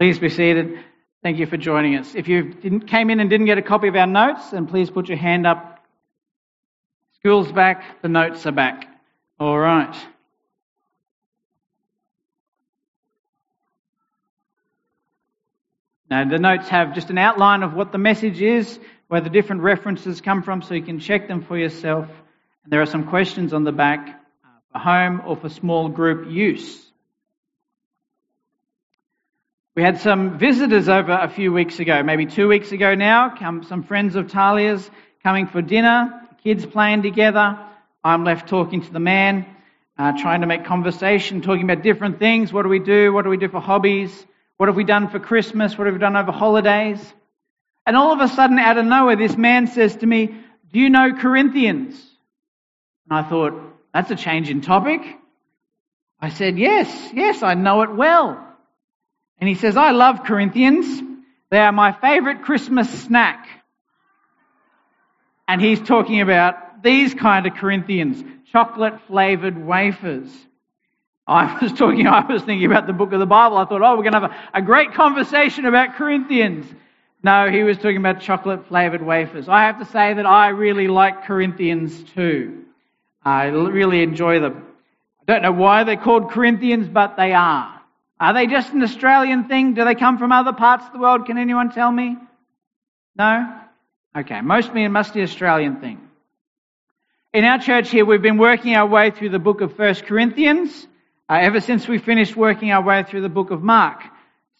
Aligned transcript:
Please 0.00 0.18
be 0.18 0.30
seated. 0.30 0.78
Thank 1.22 1.38
you 1.38 1.44
for 1.44 1.58
joining 1.58 1.96
us. 1.96 2.14
If 2.14 2.26
you 2.26 2.54
didn't, 2.54 2.86
came 2.86 3.10
in 3.10 3.20
and 3.20 3.28
didn't 3.28 3.44
get 3.44 3.58
a 3.58 3.62
copy 3.62 3.86
of 3.86 3.94
our 3.96 4.06
notes, 4.06 4.48
then 4.48 4.66
please 4.66 4.88
put 4.88 5.08
your 5.08 5.18
hand 5.18 5.46
up. 5.46 5.84
School's 7.18 7.52
back, 7.52 8.00
the 8.00 8.08
notes 8.08 8.46
are 8.46 8.52
back. 8.52 8.86
All 9.38 9.58
right. 9.58 9.94
Now, 16.10 16.26
the 16.26 16.38
notes 16.38 16.68
have 16.68 16.94
just 16.94 17.10
an 17.10 17.18
outline 17.18 17.62
of 17.62 17.74
what 17.74 17.92
the 17.92 17.98
message 17.98 18.40
is, 18.40 18.80
where 19.08 19.20
the 19.20 19.28
different 19.28 19.60
references 19.60 20.22
come 20.22 20.42
from, 20.42 20.62
so 20.62 20.72
you 20.72 20.82
can 20.82 20.98
check 20.98 21.28
them 21.28 21.42
for 21.42 21.58
yourself. 21.58 22.06
And 22.64 22.72
there 22.72 22.80
are 22.80 22.86
some 22.86 23.06
questions 23.06 23.52
on 23.52 23.64
the 23.64 23.72
back 23.72 24.08
uh, 24.08 24.48
for 24.72 24.78
home 24.78 25.20
or 25.26 25.36
for 25.36 25.50
small 25.50 25.90
group 25.90 26.30
use. 26.30 26.89
We 29.76 29.84
had 29.84 30.00
some 30.00 30.36
visitors 30.36 30.88
over 30.88 31.12
a 31.12 31.28
few 31.28 31.52
weeks 31.52 31.78
ago, 31.78 32.02
maybe 32.02 32.26
two 32.26 32.48
weeks 32.48 32.72
ago 32.72 32.96
now, 32.96 33.36
come, 33.36 33.62
some 33.62 33.84
friends 33.84 34.16
of 34.16 34.26
Talia's 34.26 34.90
coming 35.22 35.46
for 35.46 35.62
dinner, 35.62 36.28
kids 36.42 36.66
playing 36.66 37.02
together. 37.02 37.56
I'm 38.02 38.24
left 38.24 38.48
talking 38.48 38.82
to 38.82 38.92
the 38.92 38.98
man, 38.98 39.46
uh, 39.96 40.18
trying 40.20 40.40
to 40.40 40.48
make 40.48 40.64
conversation, 40.64 41.40
talking 41.40 41.62
about 41.62 41.84
different 41.84 42.18
things. 42.18 42.52
What 42.52 42.62
do 42.62 42.68
we 42.68 42.80
do? 42.80 43.12
What 43.12 43.22
do 43.22 43.30
we 43.30 43.36
do 43.36 43.48
for 43.48 43.60
hobbies? 43.60 44.26
What 44.56 44.68
have 44.68 44.74
we 44.74 44.82
done 44.82 45.08
for 45.08 45.20
Christmas? 45.20 45.78
What 45.78 45.86
have 45.86 45.94
we 45.94 46.00
done 46.00 46.16
over 46.16 46.32
holidays? 46.32 47.00
And 47.86 47.96
all 47.96 48.12
of 48.12 48.20
a 48.20 48.26
sudden, 48.26 48.58
out 48.58 48.76
of 48.76 48.84
nowhere, 48.86 49.14
this 49.14 49.36
man 49.36 49.68
says 49.68 49.94
to 49.96 50.06
me, 50.06 50.34
Do 50.72 50.80
you 50.80 50.90
know 50.90 51.12
Corinthians? 51.12 51.94
And 53.08 53.16
I 53.20 53.22
thought, 53.28 53.52
That's 53.94 54.10
a 54.10 54.16
change 54.16 54.50
in 54.50 54.62
topic. 54.62 55.00
I 56.18 56.30
said, 56.30 56.58
Yes, 56.58 57.10
yes, 57.14 57.44
I 57.44 57.54
know 57.54 57.82
it 57.82 57.94
well. 57.94 58.48
And 59.40 59.48
he 59.48 59.54
says, 59.54 59.76
I 59.76 59.90
love 59.90 60.24
Corinthians. 60.24 61.02
They 61.50 61.58
are 61.58 61.72
my 61.72 61.92
favorite 61.92 62.42
Christmas 62.42 62.88
snack. 63.02 63.48
And 65.48 65.60
he's 65.60 65.80
talking 65.80 66.20
about 66.20 66.82
these 66.82 67.14
kind 67.14 67.46
of 67.46 67.54
Corinthians, 67.54 68.22
chocolate 68.52 68.94
flavored 69.08 69.58
wafers. 69.58 70.28
I 71.26 71.58
was 71.60 71.72
talking, 71.72 72.06
I 72.06 72.30
was 72.30 72.42
thinking 72.42 72.66
about 72.66 72.86
the 72.86 72.92
book 72.92 73.12
of 73.12 73.20
the 73.20 73.26
Bible. 73.26 73.56
I 73.56 73.64
thought, 73.64 73.82
oh, 73.82 73.96
we're 73.96 74.02
going 74.02 74.12
to 74.12 74.20
have 74.20 74.30
a, 74.30 74.58
a 74.58 74.62
great 74.62 74.94
conversation 74.94 75.64
about 75.64 75.96
Corinthians. 75.96 76.66
No, 77.22 77.50
he 77.50 77.62
was 77.62 77.76
talking 77.76 77.98
about 77.98 78.20
chocolate 78.20 78.66
flavored 78.68 79.02
wafers. 79.02 79.48
I 79.48 79.62
have 79.64 79.78
to 79.78 79.84
say 79.86 80.14
that 80.14 80.26
I 80.26 80.48
really 80.48 80.88
like 80.88 81.24
Corinthians 81.24 82.02
too. 82.14 82.64
I 83.22 83.46
really 83.46 84.02
enjoy 84.02 84.40
them. 84.40 84.64
I 85.22 85.32
don't 85.32 85.42
know 85.42 85.52
why 85.52 85.84
they're 85.84 85.96
called 85.96 86.30
Corinthians, 86.30 86.88
but 86.88 87.16
they 87.16 87.32
are. 87.32 87.79
Are 88.20 88.34
they 88.34 88.46
just 88.46 88.74
an 88.74 88.82
Australian 88.82 89.44
thing? 89.44 89.72
Do 89.72 89.82
they 89.86 89.94
come 89.94 90.18
from 90.18 90.30
other 90.30 90.52
parts 90.52 90.84
of 90.86 90.92
the 90.92 90.98
world? 90.98 91.24
Can 91.24 91.38
anyone 91.38 91.72
tell 91.72 91.90
me? 91.90 92.18
No? 93.16 93.50
Okay, 94.14 94.42
mostly 94.42 94.84
a 94.84 94.90
musty 94.90 95.22
Australian 95.22 95.80
thing. 95.80 96.06
In 97.32 97.44
our 97.44 97.58
church 97.58 97.90
here, 97.90 98.04
we've 98.04 98.20
been 98.20 98.36
working 98.36 98.74
our 98.74 98.86
way 98.86 99.10
through 99.10 99.30
the 99.30 99.38
book 99.38 99.62
of 99.62 99.78
1 99.78 99.94
Corinthians 100.06 100.86
uh, 101.30 101.38
ever 101.40 101.60
since 101.60 101.88
we 101.88 101.96
finished 101.96 102.36
working 102.36 102.70
our 102.72 102.82
way 102.82 103.04
through 103.04 103.22
the 103.22 103.30
book 103.30 103.50
of 103.50 103.62
Mark. 103.62 104.02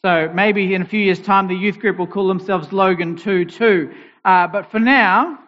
So 0.02 0.30
maybe 0.34 0.72
in 0.72 0.80
a 0.80 0.86
few 0.86 1.00
years' 1.00 1.20
time, 1.20 1.46
the 1.46 1.54
youth 1.54 1.80
group 1.80 1.98
will 1.98 2.06
call 2.06 2.28
themselves 2.28 2.72
Logan 2.72 3.16
2 3.16 3.44
2. 3.44 3.92
Uh, 4.24 4.46
but 4.46 4.70
for 4.70 4.78
now, 4.78 5.38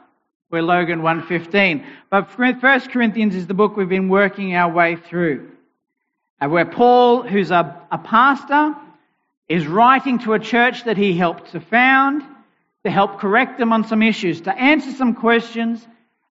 we're 0.50 0.62
Logan 0.62 1.02
115. 1.02 1.86
But 2.10 2.38
1 2.38 2.60
Corinthians 2.90 3.34
is 3.34 3.46
the 3.46 3.54
book 3.54 3.74
we've 3.74 3.88
been 3.88 4.10
working 4.10 4.54
our 4.54 4.70
way 4.70 4.96
through 4.96 5.52
Uh, 6.42 6.48
where 6.48 6.64
Paul, 6.64 7.22
who's 7.22 7.52
a, 7.52 7.80
a 7.92 7.98
pastor, 7.98 8.74
is 9.48 9.66
writing 9.66 10.18
to 10.20 10.32
a 10.32 10.40
church 10.40 10.84
that 10.84 10.96
he 10.96 11.16
helped 11.16 11.52
to 11.52 11.60
found 11.60 12.22
to 12.84 12.90
help 12.90 13.20
correct 13.20 13.58
them 13.58 13.72
on 13.72 13.84
some 13.84 14.02
issues, 14.02 14.40
to 14.40 14.52
answer 14.52 14.90
some 14.90 15.14
questions. 15.14 15.86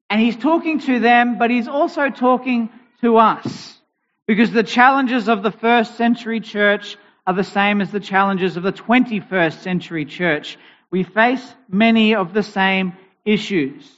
And 0.10 0.20
he's 0.20 0.36
talking 0.36 0.80
to 0.82 1.00
them, 1.00 1.38
but 1.38 1.50
he's 1.50 1.70
also 1.70 2.10
talking 2.10 2.70
to 3.00 3.18
us. 3.18 3.80
Because 4.28 4.52
the 4.52 4.64
challenges 4.64 5.30
of 5.30 5.42
the 5.42 5.52
first 5.52 5.96
century 5.96 6.42
church 6.42 6.98
are 7.26 7.34
the 7.34 7.44
same 7.46 7.80
as 7.80 7.92
the 7.92 8.02
challenges 8.02 8.58
of 8.58 8.64
the 8.64 8.74
21st 8.74 9.62
century 9.62 10.04
church. 10.04 10.58
We 10.92 11.04
face 11.04 11.56
many 11.70 12.16
of 12.16 12.34
the 12.34 12.44
same 12.44 12.94
issues. 13.24 13.90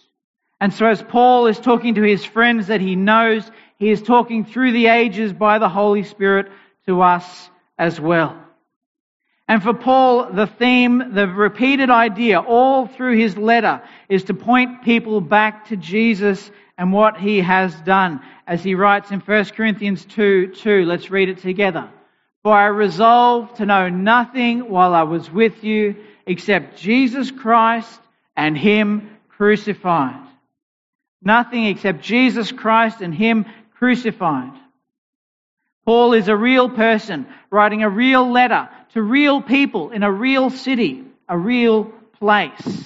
And 0.62 0.72
so 0.72 0.86
as 0.86 1.02
Paul 1.02 1.48
is 1.48 1.60
talking 1.60 1.96
to 1.96 2.04
his 2.04 2.24
friends 2.24 2.68
that 2.68 2.82
he 2.82 2.96
knows, 2.96 3.50
he 3.78 3.90
is 3.90 4.02
talking 4.02 4.46
through 4.46 4.72
the 4.72 4.88
ages 4.88 5.34
by 5.34 5.60
the 5.60 5.70
Holy 5.70 6.04
Spirit 6.04 6.52
to 6.86 7.02
us 7.02 7.50
as 7.78 8.00
well. 8.00 8.42
And 9.48 9.62
for 9.62 9.74
Paul, 9.74 10.32
the 10.32 10.48
theme, 10.48 11.14
the 11.14 11.28
repeated 11.28 11.90
idea 11.90 12.40
all 12.40 12.88
through 12.88 13.18
his 13.18 13.38
letter 13.38 13.82
is 14.10 14.24
to 14.26 14.34
point 14.34 14.84
people 14.84 15.22
back 15.22 15.68
to 15.68 15.78
Jesus 15.78 16.50
and 16.78 16.92
what 16.92 17.18
he 17.18 17.42
has 17.42 17.74
done. 17.82 18.22
As 18.48 18.64
he 18.64 18.76
writes 18.76 19.12
in 19.12 19.20
1 19.20 19.46
Corinthians 19.46 20.04
2 20.06 20.48
2, 20.56 20.86
let's 20.86 21.12
read 21.12 21.30
it 21.30 21.40
together. 21.40 21.90
For 22.44 22.54
I 22.54 22.68
resolved 22.68 23.58
to 23.58 23.66
know 23.66 23.90
nothing 23.90 24.70
while 24.70 24.94
I 24.94 25.04
was 25.04 25.32
with 25.32 25.64
you 25.64 25.96
except 26.26 26.78
Jesus 26.78 27.32
Christ 27.32 28.00
and 28.36 28.58
him 28.58 29.10
crucified. 29.30 30.22
Nothing 31.22 31.66
except 31.66 32.02
Jesus 32.02 32.52
Christ 32.52 33.02
and 33.02 33.14
him 33.14 33.46
crucified. 33.86 34.52
Paul 35.86 36.14
is 36.14 36.28
a 36.28 36.36
real 36.36 36.72
person 36.72 37.28
writing 37.52 37.84
a 37.84 37.90
real 37.90 38.32
letter 38.32 38.68
to 38.94 39.02
real 39.04 39.44
people 39.44 39.92
in 39.92 40.02
a 40.02 40.12
real 40.12 40.50
city, 40.50 41.04
a 41.30 41.38
real 41.38 41.94
place. 42.20 42.84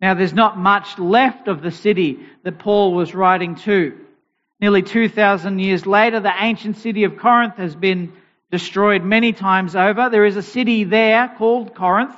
Now, 0.00 0.14
there's 0.14 0.32
not 0.32 0.56
much 0.56 0.98
left 0.98 1.46
of 1.46 1.60
the 1.60 1.70
city 1.70 2.20
that 2.42 2.58
Paul 2.58 2.94
was 2.94 3.14
writing 3.14 3.56
to. 3.66 3.98
Nearly 4.60 4.80
2,000 4.80 5.58
years 5.58 5.84
later, 5.84 6.20
the 6.20 6.32
ancient 6.34 6.78
city 6.78 7.04
of 7.04 7.18
Corinth 7.18 7.58
has 7.58 7.76
been 7.76 8.14
destroyed 8.50 9.04
many 9.04 9.34
times 9.34 9.76
over. 9.76 10.08
There 10.08 10.24
is 10.24 10.38
a 10.38 10.42
city 10.42 10.84
there 10.84 11.34
called 11.36 11.74
Corinth, 11.74 12.16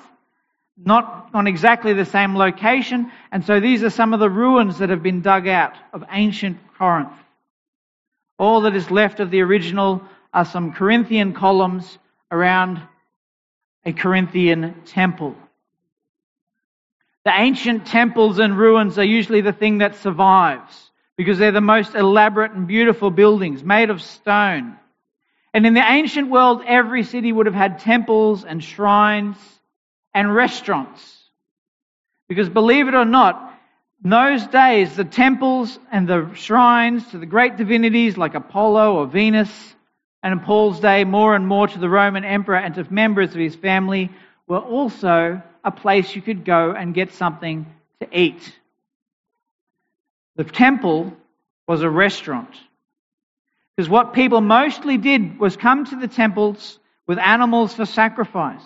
not 0.76 1.30
on 1.34 1.48
exactly 1.48 1.92
the 1.92 2.04
same 2.04 2.36
location, 2.36 3.10
and 3.32 3.44
so 3.44 3.58
these 3.58 3.82
are 3.82 3.90
some 3.90 4.14
of 4.14 4.20
the 4.20 4.30
ruins 4.30 4.78
that 4.78 4.90
have 4.90 5.02
been 5.02 5.22
dug 5.22 5.48
out 5.48 5.74
of 5.92 6.04
ancient 6.08 6.58
Corinth. 6.78 7.10
All 8.38 8.62
that 8.62 8.74
is 8.76 8.90
left 8.90 9.20
of 9.20 9.30
the 9.30 9.40
original 9.40 10.02
are 10.32 10.44
some 10.44 10.72
Corinthian 10.72 11.32
columns 11.32 11.98
around 12.30 12.80
a 13.84 13.92
Corinthian 13.92 14.82
temple. 14.84 15.34
The 17.24 17.32
ancient 17.34 17.86
temples 17.86 18.38
and 18.38 18.56
ruins 18.56 18.98
are 18.98 19.04
usually 19.04 19.40
the 19.40 19.52
thing 19.52 19.78
that 19.78 19.96
survives 19.96 20.90
because 21.16 21.38
they're 21.38 21.52
the 21.52 21.60
most 21.60 21.94
elaborate 21.94 22.52
and 22.52 22.66
beautiful 22.66 23.10
buildings 23.10 23.62
made 23.64 23.90
of 23.90 24.00
stone. 24.00 24.76
And 25.52 25.66
in 25.66 25.74
the 25.74 25.84
ancient 25.84 26.30
world, 26.30 26.62
every 26.64 27.02
city 27.02 27.32
would 27.32 27.46
have 27.46 27.54
had 27.54 27.80
temples 27.80 28.44
and 28.44 28.62
shrines 28.62 29.36
and 30.14 30.32
restaurants. 30.32 31.16
Because 32.28 32.48
believe 32.48 32.86
it 32.86 32.94
or 32.94 33.04
not, 33.04 33.57
in 34.04 34.10
those 34.10 34.46
days, 34.46 34.94
the 34.94 35.04
temples 35.04 35.78
and 35.90 36.06
the 36.06 36.32
shrines 36.34 37.06
to 37.08 37.18
the 37.18 37.26
great 37.26 37.56
divinities 37.56 38.16
like 38.16 38.34
Apollo 38.34 38.96
or 38.96 39.06
Venus, 39.06 39.50
and 40.22 40.32
in 40.32 40.40
Paul's 40.40 40.80
day, 40.80 41.04
more 41.04 41.34
and 41.34 41.46
more 41.46 41.66
to 41.66 41.78
the 41.78 41.88
Roman 41.88 42.24
emperor 42.24 42.56
and 42.56 42.74
to 42.76 42.92
members 42.92 43.30
of 43.30 43.40
his 43.40 43.56
family, 43.56 44.10
were 44.46 44.58
also 44.58 45.42
a 45.64 45.70
place 45.70 46.14
you 46.14 46.22
could 46.22 46.44
go 46.44 46.72
and 46.72 46.94
get 46.94 47.12
something 47.12 47.66
to 48.00 48.08
eat. 48.18 48.52
The 50.36 50.44
temple 50.44 51.12
was 51.66 51.82
a 51.82 51.90
restaurant. 51.90 52.54
Because 53.76 53.90
what 53.90 54.12
people 54.12 54.40
mostly 54.40 54.96
did 54.96 55.38
was 55.38 55.56
come 55.56 55.84
to 55.84 55.96
the 55.96 56.08
temples 56.08 56.78
with 57.06 57.18
animals 57.18 57.74
for 57.74 57.84
sacrifice. 57.84 58.62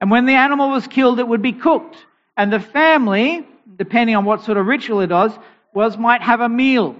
And 0.00 0.10
when 0.10 0.26
the 0.26 0.34
animal 0.34 0.70
was 0.70 0.86
killed, 0.86 1.18
it 1.18 1.26
would 1.26 1.42
be 1.42 1.52
cooked. 1.52 1.96
And 2.36 2.52
the 2.52 2.60
family 2.60 3.46
depending 3.76 4.16
on 4.16 4.24
what 4.24 4.44
sort 4.44 4.58
of 4.58 4.66
ritual 4.66 5.00
it 5.00 5.10
was, 5.10 5.32
was 5.74 5.96
might 5.98 6.22
have 6.22 6.40
a 6.40 6.48
meal 6.48 6.96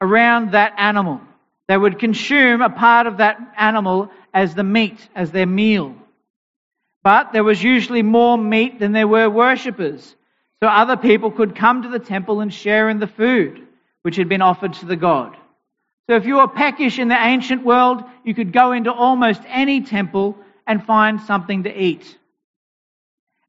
around 0.00 0.52
that 0.52 0.74
animal. 0.78 1.20
They 1.68 1.76
would 1.76 1.98
consume 1.98 2.62
a 2.62 2.70
part 2.70 3.06
of 3.06 3.18
that 3.18 3.38
animal 3.56 4.10
as 4.32 4.54
the 4.54 4.64
meat, 4.64 5.08
as 5.14 5.30
their 5.30 5.46
meal. 5.46 5.94
But 7.02 7.32
there 7.32 7.44
was 7.44 7.62
usually 7.62 8.02
more 8.02 8.38
meat 8.38 8.80
than 8.80 8.92
there 8.92 9.08
were 9.08 9.28
worshippers. 9.28 10.14
So 10.60 10.68
other 10.68 10.96
people 10.96 11.30
could 11.30 11.54
come 11.54 11.82
to 11.82 11.88
the 11.88 11.98
temple 11.98 12.40
and 12.40 12.52
share 12.52 12.88
in 12.88 12.98
the 12.98 13.06
food 13.06 13.66
which 14.02 14.16
had 14.16 14.28
been 14.28 14.42
offered 14.42 14.72
to 14.74 14.86
the 14.86 14.96
god. 14.96 15.36
So 16.08 16.16
if 16.16 16.24
you 16.24 16.36
were 16.36 16.48
peckish 16.48 16.98
in 16.98 17.08
the 17.08 17.22
ancient 17.22 17.64
world, 17.64 18.02
you 18.24 18.34
could 18.34 18.52
go 18.52 18.72
into 18.72 18.92
almost 18.92 19.42
any 19.46 19.82
temple 19.82 20.38
and 20.66 20.84
find 20.84 21.20
something 21.20 21.64
to 21.64 21.82
eat. 21.82 22.16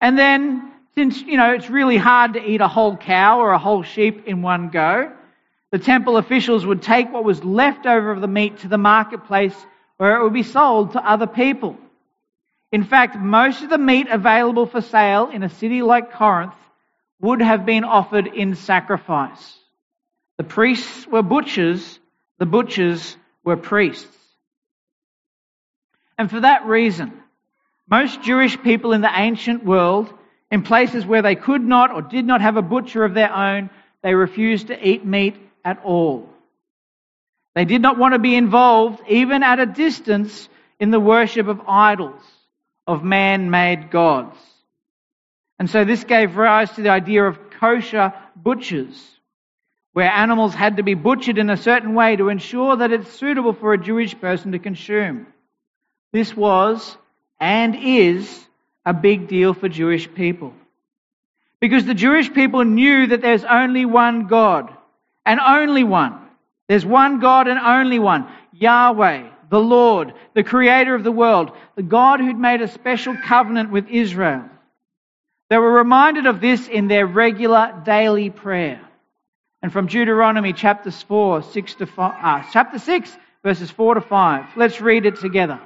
And 0.02 0.18
then 0.18 0.72
since, 1.00 1.22
you 1.22 1.38
know, 1.38 1.54
it's 1.54 1.70
really 1.70 1.96
hard 1.96 2.34
to 2.34 2.44
eat 2.44 2.60
a 2.60 2.68
whole 2.68 2.98
cow 2.98 3.40
or 3.40 3.52
a 3.52 3.58
whole 3.58 3.84
sheep 3.84 4.28
in 4.28 4.42
one 4.42 4.68
go, 4.68 5.10
the 5.72 5.80
temple 5.80 6.18
officials 6.18 6.66
would 6.66 6.82
take 6.82 7.10
what 7.10 7.24
was 7.24 7.42
left 7.42 7.86
over 7.86 8.12
of 8.12 8.20
the 8.20 8.28
meat 8.28 8.58
to 8.60 8.68
the 8.68 8.78
marketplace 8.78 9.56
where 9.96 10.20
it 10.20 10.24
would 10.24 10.34
be 10.34 10.44
sold 10.44 10.92
to 10.92 11.10
other 11.10 11.26
people. 11.26 11.78
In 12.74 12.84
fact, 12.84 13.16
most 13.16 13.64
of 13.64 13.70
the 13.70 13.78
meat 13.78 14.10
available 14.10 14.66
for 14.66 14.82
sale 14.82 15.30
in 15.30 15.42
a 15.42 15.50
city 15.50 15.82
like 15.82 16.12
Corinth 16.12 16.54
would 17.22 17.42
have 17.42 17.66
been 17.66 17.86
offered 17.86 18.28
in 18.28 18.56
sacrifice. 18.56 19.56
The 20.38 20.44
priests 20.44 21.08
were 21.08 21.24
butchers, 21.24 21.98
the 22.40 22.46
butchers 22.46 23.16
were 23.46 23.56
priests. 23.56 24.18
And 26.18 26.30
for 26.30 26.42
that 26.42 26.66
reason, 26.66 27.14
most 27.90 28.22
Jewish 28.22 28.62
people 28.62 28.92
in 28.92 29.00
the 29.00 29.18
ancient 29.18 29.64
world, 29.64 30.14
in 30.52 30.64
places 30.64 31.06
where 31.06 31.22
they 31.22 31.36
could 31.36 31.64
not 31.64 31.92
or 31.92 32.02
did 32.02 32.26
not 32.26 32.42
have 32.42 32.58
a 32.58 32.62
butcher 32.62 33.04
of 33.04 33.14
their 33.14 33.34
own, 33.34 33.70
they 34.02 34.14
refused 34.16 34.68
to 34.68 34.88
eat 34.88 35.06
meat 35.06 35.36
at 35.64 35.84
all. 35.84 36.30
They 37.56 37.66
did 37.66 37.82
not 37.82 37.98
want 37.98 38.14
to 38.14 38.20
be 38.20 38.36
involved, 38.36 39.02
even 39.08 39.44
at 39.44 39.60
a 39.60 39.66
distance, 39.66 40.48
in 40.80 40.92
the 40.92 41.00
worship 41.00 41.48
of 41.48 41.62
idols, 41.68 42.22
of 42.88 43.04
man 43.04 43.50
made 43.50 43.92
gods. 43.92 44.38
And 45.60 45.70
so 45.70 45.84
this 45.84 46.06
gave 46.06 46.38
rise 46.38 46.72
to 46.72 46.82
the 46.82 46.90
idea 46.90 47.26
of 47.26 47.50
kosher 47.60 48.14
butchers, 48.36 49.20
where 49.92 50.10
animals 50.10 50.54
had 50.54 50.78
to 50.78 50.84
be 50.84 50.94
butchered 50.94 51.38
in 51.38 51.50
a 51.50 51.58
certain 51.58 51.96
way 51.96 52.16
to 52.16 52.30
ensure 52.30 52.78
that 52.78 52.92
it's 52.94 53.12
suitable 53.12 53.54
for 53.54 53.74
a 53.74 53.78
Jewish 53.78 54.18
person 54.20 54.54
to 54.54 54.60
consume. 54.60 55.28
This 56.14 56.36
was 56.36 56.98
and 57.40 57.76
is 57.76 58.48
a 58.90 58.94
big 58.94 59.28
deal 59.28 59.54
for 59.54 59.70
Jewish 59.70 60.12
people. 60.16 60.52
Because 61.60 61.86
the 61.86 61.94
Jewish 61.94 62.34
people 62.34 62.64
knew 62.64 63.06
that 63.06 63.22
there's 63.22 63.44
only 63.44 63.86
one 63.86 64.26
God, 64.26 64.74
and 65.28 65.40
only 65.40 65.84
one. 65.84 66.20
There's 66.68 66.88
one 66.88 67.20
God 67.20 67.48
and 67.48 67.60
only 67.60 68.00
one 68.00 68.28
Yahweh, 68.52 69.30
the 69.52 69.60
Lord, 69.60 70.14
the 70.34 70.44
creator 70.44 70.96
of 70.96 71.04
the 71.04 71.12
world, 71.12 71.52
the 71.76 71.84
God 71.84 72.20
who'd 72.20 72.40
made 72.40 72.62
a 72.62 72.68
special 72.68 73.16
covenant 73.16 73.70
with 73.70 73.88
Israel. 73.90 74.46
They 75.52 75.58
were 75.60 75.72
reminded 75.72 76.26
of 76.26 76.42
this 76.42 76.68
in 76.68 76.88
their 76.88 77.06
regular 77.06 77.80
daily 77.86 78.32
prayer. 78.32 78.82
And 79.62 79.72
from 79.72 79.86
Deuteronomy 79.86 80.54
chapter 80.54 80.90
4, 80.90 81.44
6 81.44 81.76
to 81.76 81.86
5, 81.86 82.16
uh, 82.24 82.44
chapter 82.52 82.80
6, 82.80 83.18
verses 83.44 83.70
4 83.70 83.96
to 83.96 84.02
5. 84.02 84.46
Let's 84.56 84.82
read 84.82 85.06
it 85.06 85.18
together. 85.18 85.60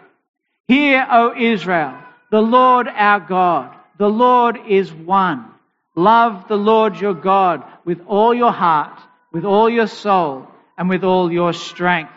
Hear, 0.68 1.08
O 1.10 1.34
Israel, 1.38 2.03
the 2.34 2.42
Lord 2.42 2.88
our 2.88 3.20
God, 3.20 3.76
the 4.00 4.10
Lord 4.10 4.58
is 4.68 4.92
one. 4.92 5.52
Love 5.96 6.48
the 6.48 6.56
Lord 6.56 7.00
your 7.00 7.14
God 7.14 7.64
with 7.86 8.02
all 8.08 8.34
your 8.34 8.52
heart, 8.52 9.00
with 9.32 9.46
all 9.46 9.70
your 9.70 9.86
soul, 9.86 10.48
and 10.76 10.90
with 10.90 11.04
all 11.04 11.32
your 11.32 11.54
strength. 11.54 12.12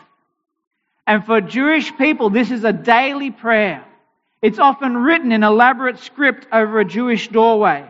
And 1.06 1.22
for 1.26 1.42
Jewish 1.42 1.94
people, 1.98 2.30
this 2.30 2.50
is 2.50 2.64
a 2.64 2.72
daily 2.72 3.30
prayer. 3.30 3.84
It's 4.40 4.58
often 4.58 4.96
written 4.96 5.32
in 5.32 5.42
elaborate 5.42 5.98
script 5.98 6.46
over 6.50 6.80
a 6.80 6.84
Jewish 6.86 7.28
doorway 7.28 7.84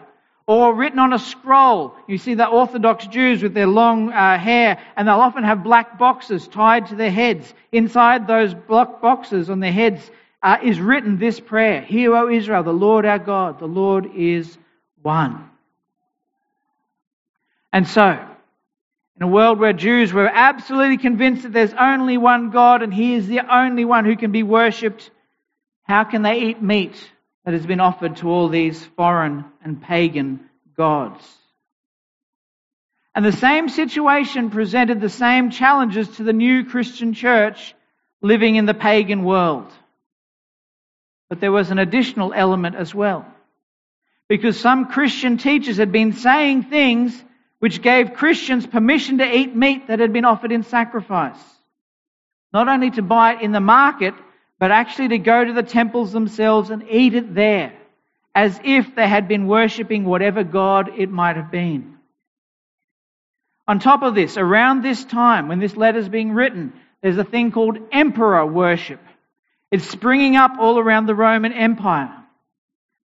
or 0.48 0.74
written 0.74 0.98
on 0.98 1.12
a 1.12 1.20
scroll. 1.20 1.94
You 2.08 2.18
see 2.18 2.34
the 2.34 2.48
Orthodox 2.48 3.06
Jews 3.06 3.40
with 3.40 3.54
their 3.54 3.68
long 3.68 4.12
uh, 4.12 4.36
hair, 4.36 4.82
and 4.96 5.06
they'll 5.06 5.14
often 5.20 5.44
have 5.44 5.62
black 5.62 5.96
boxes 5.96 6.48
tied 6.48 6.88
to 6.88 6.96
their 6.96 7.12
heads. 7.12 7.54
Inside 7.70 8.26
those 8.26 8.52
black 8.52 9.00
boxes 9.00 9.48
on 9.48 9.60
their 9.60 9.72
heads 9.72 10.10
uh, 10.46 10.58
is 10.62 10.78
written 10.78 11.18
this 11.18 11.40
prayer 11.40 11.82
Hear, 11.82 12.14
O 12.14 12.30
Israel, 12.30 12.62
the 12.62 12.70
Lord 12.72 13.04
our 13.04 13.18
God, 13.18 13.58
the 13.58 13.66
Lord 13.66 14.12
is 14.14 14.56
one. 15.02 15.50
And 17.72 17.86
so, 17.86 18.12
in 19.16 19.22
a 19.22 19.26
world 19.26 19.58
where 19.58 19.72
Jews 19.72 20.12
were 20.12 20.28
absolutely 20.28 20.98
convinced 20.98 21.42
that 21.42 21.52
there's 21.52 21.74
only 21.74 22.16
one 22.16 22.50
God 22.50 22.82
and 22.82 22.94
He 22.94 23.14
is 23.14 23.26
the 23.26 23.40
only 23.52 23.84
one 23.84 24.04
who 24.04 24.16
can 24.16 24.30
be 24.30 24.44
worshipped, 24.44 25.10
how 25.82 26.04
can 26.04 26.22
they 26.22 26.42
eat 26.42 26.62
meat 26.62 26.96
that 27.44 27.52
has 27.52 27.66
been 27.66 27.80
offered 27.80 28.16
to 28.18 28.30
all 28.30 28.48
these 28.48 28.84
foreign 28.96 29.44
and 29.64 29.82
pagan 29.82 30.48
gods? 30.76 31.26
And 33.16 33.24
the 33.24 33.32
same 33.32 33.68
situation 33.68 34.50
presented 34.50 35.00
the 35.00 35.08
same 35.08 35.50
challenges 35.50 36.08
to 36.18 36.22
the 36.22 36.32
new 36.32 36.66
Christian 36.66 37.14
church 37.14 37.74
living 38.22 38.54
in 38.54 38.64
the 38.64 38.74
pagan 38.74 39.24
world. 39.24 39.72
But 41.28 41.40
there 41.40 41.52
was 41.52 41.70
an 41.70 41.78
additional 41.78 42.32
element 42.32 42.76
as 42.76 42.94
well. 42.94 43.26
Because 44.28 44.58
some 44.58 44.86
Christian 44.86 45.38
teachers 45.38 45.76
had 45.76 45.92
been 45.92 46.12
saying 46.12 46.64
things 46.64 47.24
which 47.58 47.82
gave 47.82 48.14
Christians 48.14 48.66
permission 48.66 49.18
to 49.18 49.36
eat 49.36 49.54
meat 49.54 49.88
that 49.88 50.00
had 50.00 50.12
been 50.12 50.24
offered 50.24 50.52
in 50.52 50.62
sacrifice. 50.62 51.38
Not 52.52 52.68
only 52.68 52.90
to 52.92 53.02
buy 53.02 53.34
it 53.34 53.42
in 53.42 53.52
the 53.52 53.60
market, 53.60 54.14
but 54.58 54.70
actually 54.70 55.08
to 55.08 55.18
go 55.18 55.44
to 55.44 55.52
the 55.52 55.62
temples 55.62 56.12
themselves 56.12 56.70
and 56.70 56.84
eat 56.88 57.14
it 57.14 57.34
there, 57.34 57.72
as 58.34 58.58
if 58.64 58.94
they 58.94 59.08
had 59.08 59.28
been 59.28 59.46
worshipping 59.46 60.04
whatever 60.04 60.44
God 60.44 60.90
it 60.98 61.10
might 61.10 61.36
have 61.36 61.50
been. 61.50 61.96
On 63.68 63.78
top 63.78 64.02
of 64.02 64.14
this, 64.14 64.36
around 64.36 64.82
this 64.82 65.04
time 65.04 65.48
when 65.48 65.58
this 65.58 65.76
letter 65.76 65.98
is 65.98 66.08
being 66.08 66.32
written, 66.32 66.72
there's 67.02 67.18
a 67.18 67.24
thing 67.24 67.50
called 67.50 67.78
emperor 67.92 68.46
worship. 68.46 69.00
It's 69.70 69.88
springing 69.88 70.36
up 70.36 70.52
all 70.58 70.78
around 70.78 71.06
the 71.06 71.14
Roman 71.14 71.52
Empire. 71.52 72.12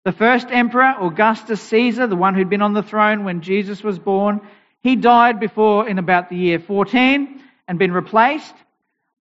The 0.04 0.12
first 0.12 0.48
emperor, 0.50 0.94
Augustus 0.98 1.60
Caesar, 1.62 2.06
the 2.06 2.16
one 2.16 2.34
who'd 2.34 2.50
been 2.50 2.62
on 2.62 2.74
the 2.74 2.82
throne 2.82 3.24
when 3.24 3.42
Jesus 3.42 3.82
was 3.82 3.98
born, 3.98 4.40
he 4.82 4.96
died 4.96 5.40
before 5.40 5.88
in 5.88 5.98
about 5.98 6.30
the 6.30 6.36
year 6.36 6.58
14 6.58 7.42
and 7.68 7.78
been 7.78 7.92
replaced. 7.92 8.54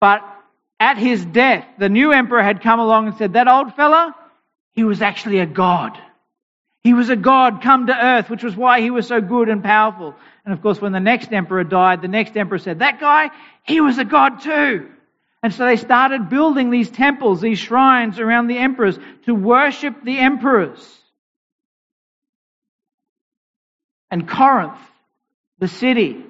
But 0.02 0.22
at 0.80 0.98
his 0.98 1.24
death, 1.24 1.66
the 1.80 1.90
new 1.90 2.12
emperor 2.12 2.44
had 2.44 2.62
come 2.62 2.80
along 2.80 3.08
and 3.08 3.18
said, 3.18 3.34
That 3.34 3.48
old 3.48 3.74
fella, 3.76 4.14
he 4.74 4.84
was 4.84 5.02
actually 5.02 5.40
a 5.40 5.46
god. 5.46 5.98
He 6.84 6.94
was 6.94 7.10
a 7.10 7.16
god 7.16 7.62
come 7.64 7.88
to 7.88 8.06
earth, 8.06 8.30
which 8.30 8.44
was 8.44 8.56
why 8.56 8.82
he 8.82 8.92
was 8.92 9.08
so 9.08 9.22
good 9.22 9.50
and 9.50 9.64
powerful. 9.64 10.14
And 10.44 10.54
of 10.54 10.62
course, 10.62 10.80
when 10.80 10.92
the 10.92 11.00
next 11.00 11.32
emperor 11.34 11.64
died, 11.64 12.02
the 12.02 12.08
next 12.08 12.36
emperor 12.38 12.60
said, 12.60 12.80
That 12.80 13.00
guy, 13.00 13.32
he 13.64 13.82
was 13.82 13.98
a 13.98 14.06
god 14.06 14.42
too. 14.42 14.92
And 15.46 15.54
so 15.54 15.64
they 15.64 15.76
started 15.76 16.28
building 16.28 16.72
these 16.72 16.90
temples, 16.90 17.40
these 17.40 17.60
shrines 17.60 18.20
around 18.20 18.48
the 18.48 18.58
emperors 18.58 18.98
to 19.26 19.36
worship 19.36 20.04
the 20.04 20.18
emperors. 20.18 21.00
And 24.10 24.28
Corinth, 24.28 24.80
the 25.60 25.68
city, 25.68 26.26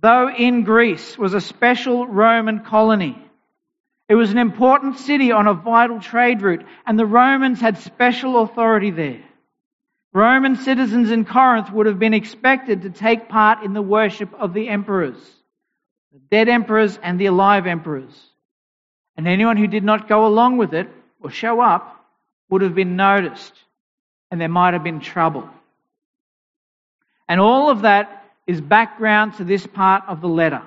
though 0.00 0.28
in 0.28 0.64
Greece, 0.64 1.16
was 1.16 1.34
a 1.34 1.40
special 1.40 2.04
Roman 2.04 2.64
colony. 2.64 3.16
It 4.08 4.16
was 4.16 4.32
an 4.32 4.38
important 4.38 4.98
city 4.98 5.30
on 5.30 5.46
a 5.46 5.54
vital 5.54 6.00
trade 6.00 6.42
route, 6.42 6.66
and 6.84 6.98
the 6.98 7.06
Romans 7.06 7.60
had 7.60 7.78
special 7.78 8.42
authority 8.42 8.90
there. 8.90 9.22
Roman 10.12 10.56
citizens 10.56 11.12
in 11.12 11.26
Corinth 11.26 11.70
would 11.70 11.86
have 11.86 12.00
been 12.00 12.12
expected 12.12 12.82
to 12.82 12.90
take 12.90 13.28
part 13.28 13.62
in 13.62 13.72
the 13.72 13.82
worship 13.82 14.34
of 14.34 14.52
the 14.52 14.68
emperors 14.68 15.14
the 16.16 16.22
dead 16.30 16.48
emperors 16.48 16.98
and 17.02 17.20
the 17.20 17.26
alive 17.26 17.66
emperors. 17.66 18.14
And 19.18 19.28
anyone 19.28 19.58
who 19.58 19.66
did 19.66 19.84
not 19.84 20.08
go 20.08 20.26
along 20.26 20.56
with 20.56 20.72
it 20.72 20.88
or 21.20 21.30
show 21.30 21.60
up 21.60 22.06
would 22.48 22.62
have 22.62 22.74
been 22.74 22.96
noticed, 22.96 23.52
and 24.30 24.40
there 24.40 24.48
might 24.48 24.72
have 24.72 24.82
been 24.82 25.00
trouble. 25.00 25.46
And 27.28 27.38
all 27.38 27.68
of 27.68 27.82
that 27.82 28.24
is 28.46 28.62
background 28.62 29.34
to 29.34 29.44
this 29.44 29.66
part 29.66 30.04
of 30.08 30.22
the 30.22 30.28
letter. 30.28 30.62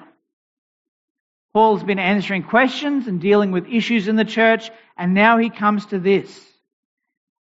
Paul's 1.51 1.83
been 1.83 1.97
answering 1.97 2.43
questions 2.43 3.07
and 3.07 3.19
dealing 3.19 3.51
with 3.51 3.65
issues 3.65 4.07
in 4.07 4.17
the 4.17 4.25
church, 4.25 4.69
and 4.97 5.15
now 5.15 5.39
he 5.39 5.49
comes 5.49 5.87
to 5.87 5.97
this. 5.97 6.45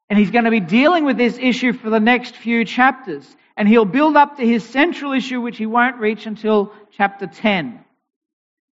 And 0.09 0.17
he's 0.17 0.31
going 0.31 0.45
to 0.45 0.51
be 0.51 0.59
dealing 0.59 1.05
with 1.05 1.17
this 1.17 1.37
issue 1.37 1.73
for 1.73 1.91
the 1.91 1.99
next 1.99 2.35
few 2.35 2.65
chapters. 2.65 3.35
And 3.55 3.67
he'll 3.67 3.85
build 3.85 4.17
up 4.17 4.37
to 4.37 4.47
his 4.47 4.63
central 4.63 5.11
issue, 5.11 5.41
which 5.41 5.57
he 5.57 5.67
won't 5.67 5.97
reach 5.97 6.25
until 6.25 6.73
chapter 6.97 7.27
10. 7.27 7.85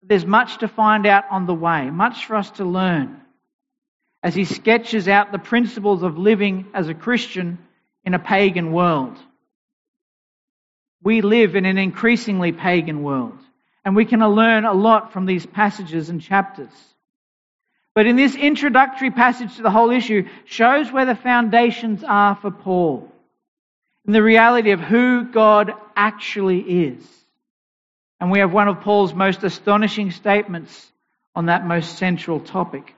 There's 0.02 0.26
much 0.26 0.58
to 0.58 0.68
find 0.68 1.06
out 1.06 1.24
on 1.30 1.46
the 1.46 1.54
way, 1.54 1.90
much 1.90 2.26
for 2.26 2.36
us 2.36 2.50
to 2.52 2.64
learn 2.64 3.20
as 4.22 4.34
he 4.34 4.44
sketches 4.44 5.08
out 5.08 5.32
the 5.32 5.38
principles 5.38 6.02
of 6.02 6.18
living 6.18 6.66
as 6.74 6.88
a 6.88 6.94
Christian 6.94 7.58
in 8.04 8.14
a 8.14 8.18
pagan 8.18 8.72
world. 8.72 9.16
We 11.02 11.22
live 11.22 11.56
in 11.56 11.64
an 11.64 11.78
increasingly 11.78 12.52
pagan 12.52 13.02
world, 13.02 13.38
and 13.84 13.96
we 13.96 14.04
can 14.04 14.20
learn 14.20 14.66
a 14.66 14.74
lot 14.74 15.12
from 15.12 15.24
these 15.24 15.46
passages 15.46 16.10
and 16.10 16.20
chapters. 16.20 16.72
But 17.94 18.06
in 18.06 18.16
this 18.16 18.34
introductory 18.34 19.10
passage 19.10 19.56
to 19.56 19.62
the 19.62 19.70
whole 19.70 19.90
issue 19.90 20.28
shows 20.44 20.92
where 20.92 21.06
the 21.06 21.14
foundations 21.14 22.04
are 22.04 22.36
for 22.36 22.50
Paul, 22.50 23.10
in 24.06 24.12
the 24.12 24.22
reality 24.22 24.72
of 24.72 24.80
who 24.80 25.24
God 25.24 25.72
actually 25.96 26.60
is. 26.60 27.19
And 28.20 28.30
we 28.30 28.40
have 28.40 28.52
one 28.52 28.68
of 28.68 28.82
Paul's 28.82 29.14
most 29.14 29.42
astonishing 29.44 30.10
statements 30.10 30.92
on 31.34 31.46
that 31.46 31.66
most 31.66 31.96
central 31.96 32.38
topic. 32.40 32.94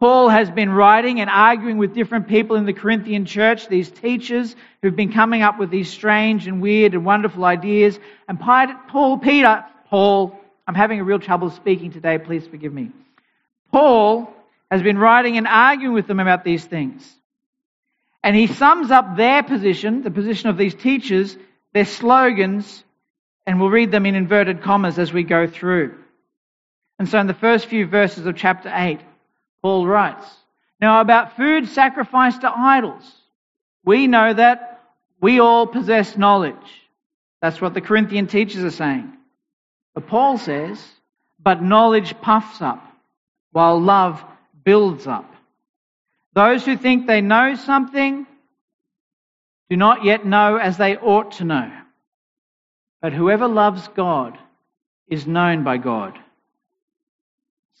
Paul 0.00 0.30
has 0.30 0.50
been 0.50 0.70
writing 0.70 1.20
and 1.20 1.30
arguing 1.30 1.78
with 1.78 1.94
different 1.94 2.26
people 2.26 2.56
in 2.56 2.66
the 2.66 2.72
Corinthian 2.72 3.24
church, 3.24 3.68
these 3.68 3.88
teachers 3.88 4.56
who've 4.80 4.96
been 4.96 5.12
coming 5.12 5.42
up 5.42 5.60
with 5.60 5.70
these 5.70 5.90
strange 5.90 6.48
and 6.48 6.60
weird 6.60 6.94
and 6.94 7.04
wonderful 7.04 7.44
ideas. 7.44 8.00
And 8.26 8.40
Paul, 8.40 9.18
Peter, 9.18 9.64
Paul, 9.90 10.36
I'm 10.66 10.74
having 10.74 10.98
a 10.98 11.04
real 11.04 11.20
trouble 11.20 11.50
speaking 11.50 11.92
today, 11.92 12.18
please 12.18 12.44
forgive 12.46 12.72
me. 12.72 12.90
Paul 13.70 14.32
has 14.72 14.82
been 14.82 14.98
writing 14.98 15.36
and 15.36 15.46
arguing 15.46 15.94
with 15.94 16.08
them 16.08 16.18
about 16.18 16.42
these 16.42 16.64
things. 16.64 17.08
And 18.24 18.34
he 18.34 18.48
sums 18.48 18.90
up 18.90 19.16
their 19.16 19.42
position, 19.42 20.02
the 20.02 20.10
position 20.10 20.48
of 20.48 20.56
these 20.56 20.74
teachers, 20.74 21.36
their 21.74 21.84
slogans, 21.84 22.82
and 23.46 23.60
we'll 23.60 23.70
read 23.70 23.90
them 23.90 24.06
in 24.06 24.14
inverted 24.14 24.62
commas 24.62 24.98
as 24.98 25.12
we 25.12 25.22
go 25.22 25.46
through. 25.46 25.94
And 26.98 27.08
so 27.08 27.18
in 27.18 27.26
the 27.26 27.34
first 27.34 27.66
few 27.66 27.86
verses 27.86 28.26
of 28.26 28.36
chapter 28.36 28.70
8, 28.72 29.00
Paul 29.62 29.86
writes, 29.86 30.26
Now 30.80 31.00
about 31.00 31.36
food 31.36 31.68
sacrificed 31.68 32.42
to 32.42 32.52
idols, 32.54 33.10
we 33.84 34.06
know 34.06 34.32
that 34.32 34.80
we 35.20 35.40
all 35.40 35.66
possess 35.66 36.16
knowledge. 36.16 36.54
That's 37.40 37.60
what 37.60 37.74
the 37.74 37.80
Corinthian 37.80 38.28
teachers 38.28 38.64
are 38.64 38.70
saying. 38.70 39.12
But 39.94 40.06
Paul 40.06 40.38
says, 40.38 40.84
But 41.40 41.62
knowledge 41.62 42.20
puffs 42.20 42.62
up, 42.62 42.82
while 43.50 43.80
love 43.80 44.22
builds 44.64 45.06
up. 45.06 45.28
Those 46.34 46.64
who 46.64 46.76
think 46.76 47.06
they 47.06 47.20
know 47.20 47.56
something 47.56 48.26
do 49.68 49.76
not 49.76 50.04
yet 50.04 50.24
know 50.24 50.56
as 50.56 50.76
they 50.76 50.96
ought 50.96 51.32
to 51.32 51.44
know. 51.44 51.81
But 53.02 53.12
whoever 53.12 53.48
loves 53.48 53.86
God 53.88 54.38
is 55.08 55.26
known 55.26 55.64
by 55.64 55.76
God. 55.76 56.18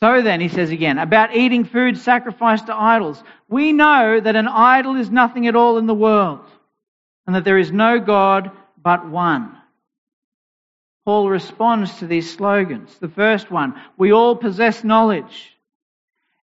So 0.00 0.20
then, 0.20 0.40
he 0.40 0.48
says 0.48 0.70
again, 0.70 0.98
about 0.98 1.36
eating 1.36 1.64
food 1.64 1.96
sacrificed 1.96 2.66
to 2.66 2.74
idols. 2.74 3.22
We 3.48 3.72
know 3.72 4.18
that 4.18 4.34
an 4.34 4.48
idol 4.48 4.96
is 4.96 5.10
nothing 5.10 5.46
at 5.46 5.54
all 5.54 5.78
in 5.78 5.86
the 5.86 5.94
world, 5.94 6.40
and 7.24 7.36
that 7.36 7.44
there 7.44 7.58
is 7.58 7.70
no 7.70 8.00
God 8.00 8.50
but 8.82 9.08
one. 9.08 9.56
Paul 11.04 11.28
responds 11.28 11.98
to 11.98 12.08
these 12.08 12.32
slogans. 12.32 12.98
The 12.98 13.08
first 13.08 13.48
one, 13.48 13.80
we 13.96 14.12
all 14.12 14.34
possess 14.34 14.82
knowledge. 14.82 15.56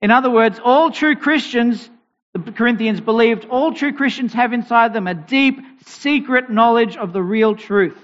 In 0.02 0.10
other 0.10 0.30
words, 0.30 0.60
all 0.64 0.90
true 0.90 1.18
Christians, 1.18 1.90
the 2.34 2.52
Corinthians 2.54 3.02
believed, 3.02 3.46
all 3.50 3.74
true 3.74 3.92
Christians 3.92 4.34
have 4.34 4.54
inside 4.54 4.94
them 4.94 5.08
a 5.08 5.14
deep, 5.14 5.60
secret 5.86 6.50
knowledge 6.50 6.96
of 6.96 7.12
the 7.12 7.22
real 7.22 7.56
truth. 7.56 7.98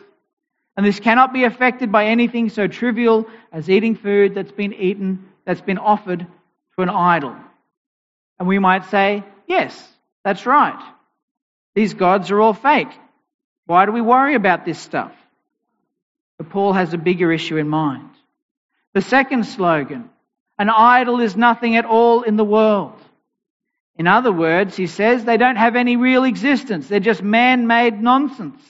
And 0.77 0.85
this 0.85 0.99
cannot 0.99 1.33
be 1.33 1.45
affected 1.45 1.91
by 1.91 2.05
anything 2.05 2.49
so 2.49 2.67
trivial 2.67 3.27
as 3.51 3.69
eating 3.69 3.95
food 3.95 4.35
that's 4.35 4.51
been 4.51 4.73
eaten, 4.73 5.29
that's 5.45 5.61
been 5.61 5.77
offered 5.77 6.19
to 6.19 6.81
an 6.81 6.89
idol. 6.89 7.35
And 8.39 8.47
we 8.47 8.59
might 8.59 8.85
say, 8.85 9.23
yes, 9.47 9.87
that's 10.23 10.45
right. 10.45 10.81
These 11.75 11.93
gods 11.93 12.31
are 12.31 12.41
all 12.41 12.53
fake. 12.53 12.89
Why 13.65 13.85
do 13.85 13.91
we 13.91 14.01
worry 14.01 14.35
about 14.35 14.65
this 14.65 14.79
stuff? 14.79 15.13
But 16.37 16.49
Paul 16.49 16.73
has 16.73 16.93
a 16.93 16.97
bigger 16.97 17.31
issue 17.31 17.57
in 17.57 17.69
mind. 17.69 18.09
The 18.93 19.01
second 19.01 19.45
slogan, 19.45 20.09
an 20.57 20.69
idol 20.69 21.21
is 21.21 21.35
nothing 21.35 21.75
at 21.75 21.85
all 21.85 22.23
in 22.23 22.35
the 22.35 22.43
world. 22.43 22.99
In 23.97 24.07
other 24.07 24.31
words, 24.31 24.75
he 24.75 24.87
says 24.87 25.23
they 25.23 25.37
don't 25.37 25.55
have 25.55 25.77
any 25.77 25.95
real 25.95 26.25
existence. 26.25 26.87
They're 26.87 26.99
just 26.99 27.23
man 27.23 27.67
made 27.67 28.01
nonsense. 28.01 28.61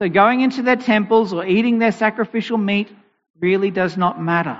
So 0.00 0.08
going 0.08 0.40
into 0.40 0.62
their 0.62 0.76
temples 0.76 1.32
or 1.32 1.46
eating 1.46 1.78
their 1.78 1.92
sacrificial 1.92 2.58
meat 2.58 2.90
really 3.38 3.70
does 3.70 3.96
not 3.96 4.20
matter. 4.20 4.58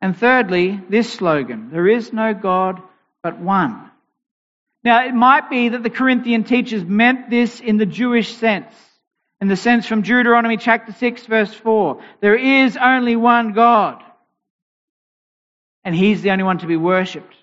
And 0.00 0.16
thirdly, 0.16 0.80
this 0.88 1.12
slogan 1.12 1.70
there 1.70 1.88
is 1.88 2.12
no 2.12 2.34
God 2.34 2.80
but 3.22 3.38
one. 3.38 3.90
Now, 4.84 5.04
it 5.04 5.12
might 5.14 5.50
be 5.50 5.70
that 5.70 5.82
the 5.82 5.90
Corinthian 5.90 6.44
teachers 6.44 6.84
meant 6.84 7.30
this 7.30 7.60
in 7.60 7.78
the 7.78 7.86
Jewish 7.86 8.36
sense, 8.36 8.72
in 9.40 9.48
the 9.48 9.56
sense 9.56 9.86
from 9.86 10.02
Deuteronomy 10.02 10.56
chapter 10.56 10.92
6, 10.92 11.26
verse 11.26 11.52
4. 11.52 12.00
There 12.20 12.36
is 12.36 12.76
only 12.76 13.16
one 13.16 13.54
God, 13.54 14.02
and 15.84 15.94
He's 15.94 16.22
the 16.22 16.30
only 16.30 16.44
one 16.44 16.58
to 16.58 16.66
be 16.66 16.76
worshipped. 16.76 17.34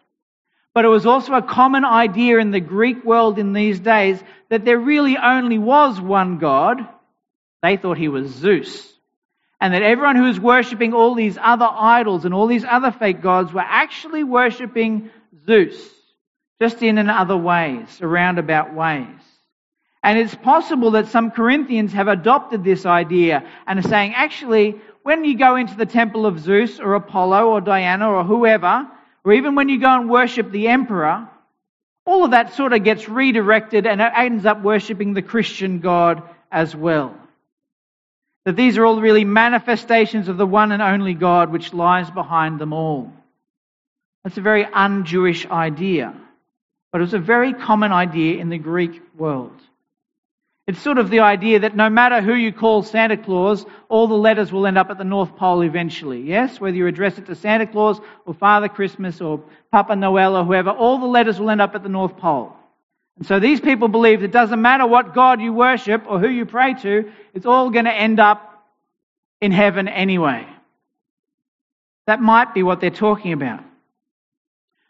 But 0.75 0.83
it 0.83 0.89
was 0.89 1.05
also 1.05 1.33
a 1.33 1.41
common 1.41 1.85
idea 1.85 2.37
in 2.37 2.51
the 2.51 2.59
Greek 2.59 3.05
world 3.05 3.39
in 3.39 3.53
these 3.53 3.79
days 3.79 4.21
that 4.49 4.65
there 4.65 4.77
really 4.77 5.17
only 5.17 5.57
was 5.57 5.99
one 6.01 6.37
God. 6.37 6.85
They 7.63 7.77
thought 7.77 7.97
he 7.97 8.09
was 8.09 8.29
Zeus. 8.29 8.91
And 9.61 9.73
that 9.73 9.83
everyone 9.83 10.17
who 10.17 10.23
was 10.23 10.37
worshipping 10.37 10.93
all 10.93 11.15
these 11.15 11.37
other 11.41 11.67
idols 11.71 12.25
and 12.25 12.33
all 12.33 12.45
these 12.45 12.65
other 12.65 12.91
fake 12.91 13.21
gods 13.21 13.53
were 13.53 13.61
actually 13.61 14.25
worshipping 14.25 15.09
Zeus, 15.45 15.77
just 16.61 16.83
in 16.83 17.09
other 17.09 17.37
ways, 17.37 18.01
roundabout 18.01 18.73
ways. 18.75 19.07
And 20.03 20.19
it's 20.19 20.35
possible 20.35 20.91
that 20.91 21.07
some 21.07 21.31
Corinthians 21.31 21.93
have 21.93 22.09
adopted 22.09 22.65
this 22.65 22.85
idea 22.85 23.49
and 23.65 23.79
are 23.79 23.87
saying, 23.87 24.13
actually, 24.13 24.75
when 25.03 25.23
you 25.23 25.37
go 25.37 25.55
into 25.55 25.77
the 25.77 25.85
temple 25.85 26.25
of 26.25 26.41
Zeus 26.41 26.81
or 26.81 26.95
Apollo 26.95 27.47
or 27.47 27.61
Diana 27.61 28.11
or 28.11 28.25
whoever, 28.25 28.87
or 29.25 29.33
even 29.33 29.55
when 29.55 29.69
you 29.69 29.79
go 29.79 29.89
and 29.89 30.07
worship 30.07 30.51
the 30.51 30.67
emperor, 30.67 31.27
all 32.05 32.23
of 32.23 32.31
that 32.31 32.53
sort 32.53 32.73
of 32.73 32.83
gets 32.83 33.09
redirected 33.09 33.87
and 33.87 33.99
it 33.99 34.11
ends 34.15 34.45
up 34.45 34.61
worshipping 34.61 35.13
the 35.13 35.23
Christian 35.23 35.79
God 35.79 36.21
as 36.51 36.75
well. 36.75 37.17
That 38.45 38.55
these 38.55 38.77
are 38.77 38.85
all 38.85 39.01
really 39.01 39.25
manifestations 39.25 40.27
of 40.27 40.37
the 40.37 40.45
one 40.45 40.71
and 40.71 40.81
only 40.81 41.15
God 41.15 41.51
which 41.51 41.73
lies 41.73 42.09
behind 42.11 42.59
them 42.59 42.71
all. 42.71 43.11
That's 44.23 44.37
a 44.37 44.41
very 44.41 44.65
un 44.65 45.05
Jewish 45.05 45.47
idea, 45.47 46.13
but 46.91 47.01
it 47.01 47.05
was 47.05 47.15
a 47.15 47.19
very 47.19 47.53
common 47.53 47.91
idea 47.91 48.39
in 48.39 48.49
the 48.49 48.59
Greek 48.59 49.01
world. 49.17 49.59
It's 50.67 50.81
sort 50.81 50.97
of 50.97 51.11
the 51.11 51.19
idea 51.19 51.59
that 51.59 51.75
no 51.75 51.91
matter 51.91 52.21
who 52.21 52.33
you 52.33 52.51
call 52.51 52.81
Santa 52.81 53.17
Claus, 53.17 53.65
all 53.87 54.07
the 54.07 54.15
letters 54.15 54.51
will 54.51 54.65
end 54.65 54.79
up 54.79 54.89
at 54.89 54.97
the 54.97 55.03
North 55.03 55.35
Pole 55.35 55.61
eventually. 55.61 56.21
Yes? 56.21 56.59
Whether 56.59 56.77
you 56.77 56.87
address 56.87 57.19
it 57.19 57.27
to 57.27 57.35
Santa 57.35 57.67
Claus 57.67 57.99
or 58.25 58.33
Father 58.33 58.67
Christmas 58.67 59.21
or 59.21 59.43
Papa 59.71 59.95
Noel 59.95 60.35
or 60.35 60.43
whoever, 60.43 60.71
all 60.71 60.97
the 60.97 61.05
letters 61.05 61.39
will 61.39 61.51
end 61.51 61.61
up 61.61 61.75
at 61.75 61.83
the 61.83 61.89
North 61.89 62.17
Pole. 62.17 62.51
And 63.17 63.27
so 63.27 63.39
these 63.39 63.61
people 63.61 63.89
believe 63.89 64.23
it 64.23 64.31
doesn't 64.31 64.61
matter 64.61 64.87
what 64.87 65.13
God 65.13 65.39
you 65.39 65.53
worship 65.53 66.03
or 66.07 66.19
who 66.19 66.29
you 66.29 66.45
pray 66.47 66.73
to, 66.81 67.11
it's 67.35 67.45
all 67.45 67.69
going 67.69 67.85
to 67.85 67.93
end 67.93 68.19
up 68.19 68.65
in 69.41 69.51
heaven 69.51 69.87
anyway. 69.87 70.47
That 72.07 72.21
might 72.21 72.55
be 72.55 72.63
what 72.63 72.81
they're 72.81 72.89
talking 72.89 73.33
about. 73.33 73.63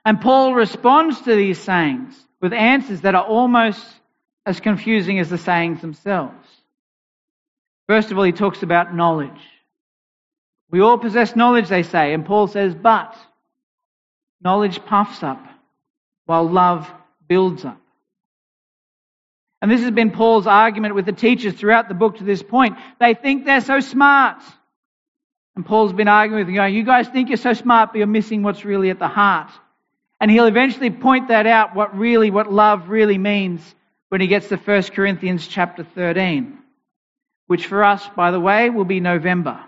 And 0.05 0.21
Paul 0.21 0.53
responds 0.53 1.19
to 1.21 1.35
these 1.35 1.59
sayings 1.59 2.15
with 2.39 2.53
answers 2.53 3.01
that 3.01 3.15
are 3.15 3.23
almost 3.23 3.83
as 4.45 4.59
confusing 4.59 5.19
as 5.19 5.29
the 5.29 5.37
sayings 5.37 5.81
themselves. 5.81 6.47
First 7.87 8.11
of 8.11 8.17
all, 8.17 8.23
he 8.23 8.31
talks 8.31 8.63
about 8.63 8.95
knowledge. 8.95 9.41
We 10.69 10.81
all 10.81 10.97
possess 10.97 11.35
knowledge, 11.35 11.69
they 11.69 11.83
say, 11.83 12.13
and 12.13 12.25
Paul 12.25 12.47
says, 12.47 12.73
but 12.75 13.15
knowledge 14.41 14.83
puffs 14.85 15.23
up 15.23 15.43
while 16.25 16.49
love 16.49 16.91
builds 17.27 17.65
up. 17.65 17.79
And 19.61 19.71
this 19.71 19.81
has 19.81 19.91
been 19.91 20.11
Paul's 20.11 20.47
argument 20.47 20.95
with 20.95 21.05
the 21.05 21.11
teachers 21.11 21.53
throughout 21.53 21.87
the 21.87 21.95
book 21.95 22.17
to 22.17 22.23
this 22.23 22.43
point. 22.43 22.77
They 22.99 23.13
think 23.13 23.45
they're 23.45 23.61
so 23.61 23.79
smart. 23.79 24.43
And 25.55 25.65
Paul's 25.65 25.93
been 25.93 26.07
arguing 26.07 26.41
with 26.41 26.47
them, 26.47 26.55
going, 26.55 26.75
You 26.75 26.83
guys 26.83 27.07
think 27.07 27.29
you're 27.29 27.37
so 27.37 27.53
smart, 27.53 27.91
but 27.91 27.97
you're 27.97 28.07
missing 28.07 28.43
what's 28.43 28.65
really 28.65 28.89
at 28.89 28.99
the 28.99 29.07
heart. 29.07 29.49
And 30.19 30.29
he'll 30.29 30.45
eventually 30.45 30.89
point 30.89 31.29
that 31.29 31.47
out, 31.47 31.75
what 31.75 31.97
really, 31.97 32.29
what 32.31 32.51
love 32.51 32.89
really 32.89 33.17
means 33.17 33.61
when 34.15 34.21
he 34.21 34.27
gets 34.27 34.47
to 34.47 34.55
1 34.55 34.83
Corinthians 34.95 35.45
chapter 35.45 35.83
13, 35.83 36.57
which 37.47 37.67
for 37.67 37.83
us, 37.83 38.07
by 38.15 38.31
the 38.31 38.39
way, 38.39 38.69
will 38.69 38.85
be 38.85 39.01
November. 39.01 39.61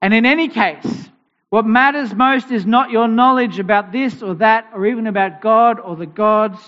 And 0.00 0.12
in 0.12 0.26
any 0.26 0.48
case, 0.48 1.08
what 1.48 1.64
matters 1.64 2.12
most 2.12 2.50
is 2.50 2.66
not 2.66 2.90
your 2.90 3.06
knowledge 3.06 3.60
about 3.60 3.92
this 3.92 4.24
or 4.24 4.34
that, 4.34 4.70
or 4.74 4.86
even 4.86 5.06
about 5.06 5.40
God 5.40 5.78
or 5.78 5.94
the 5.94 6.04
gods. 6.04 6.58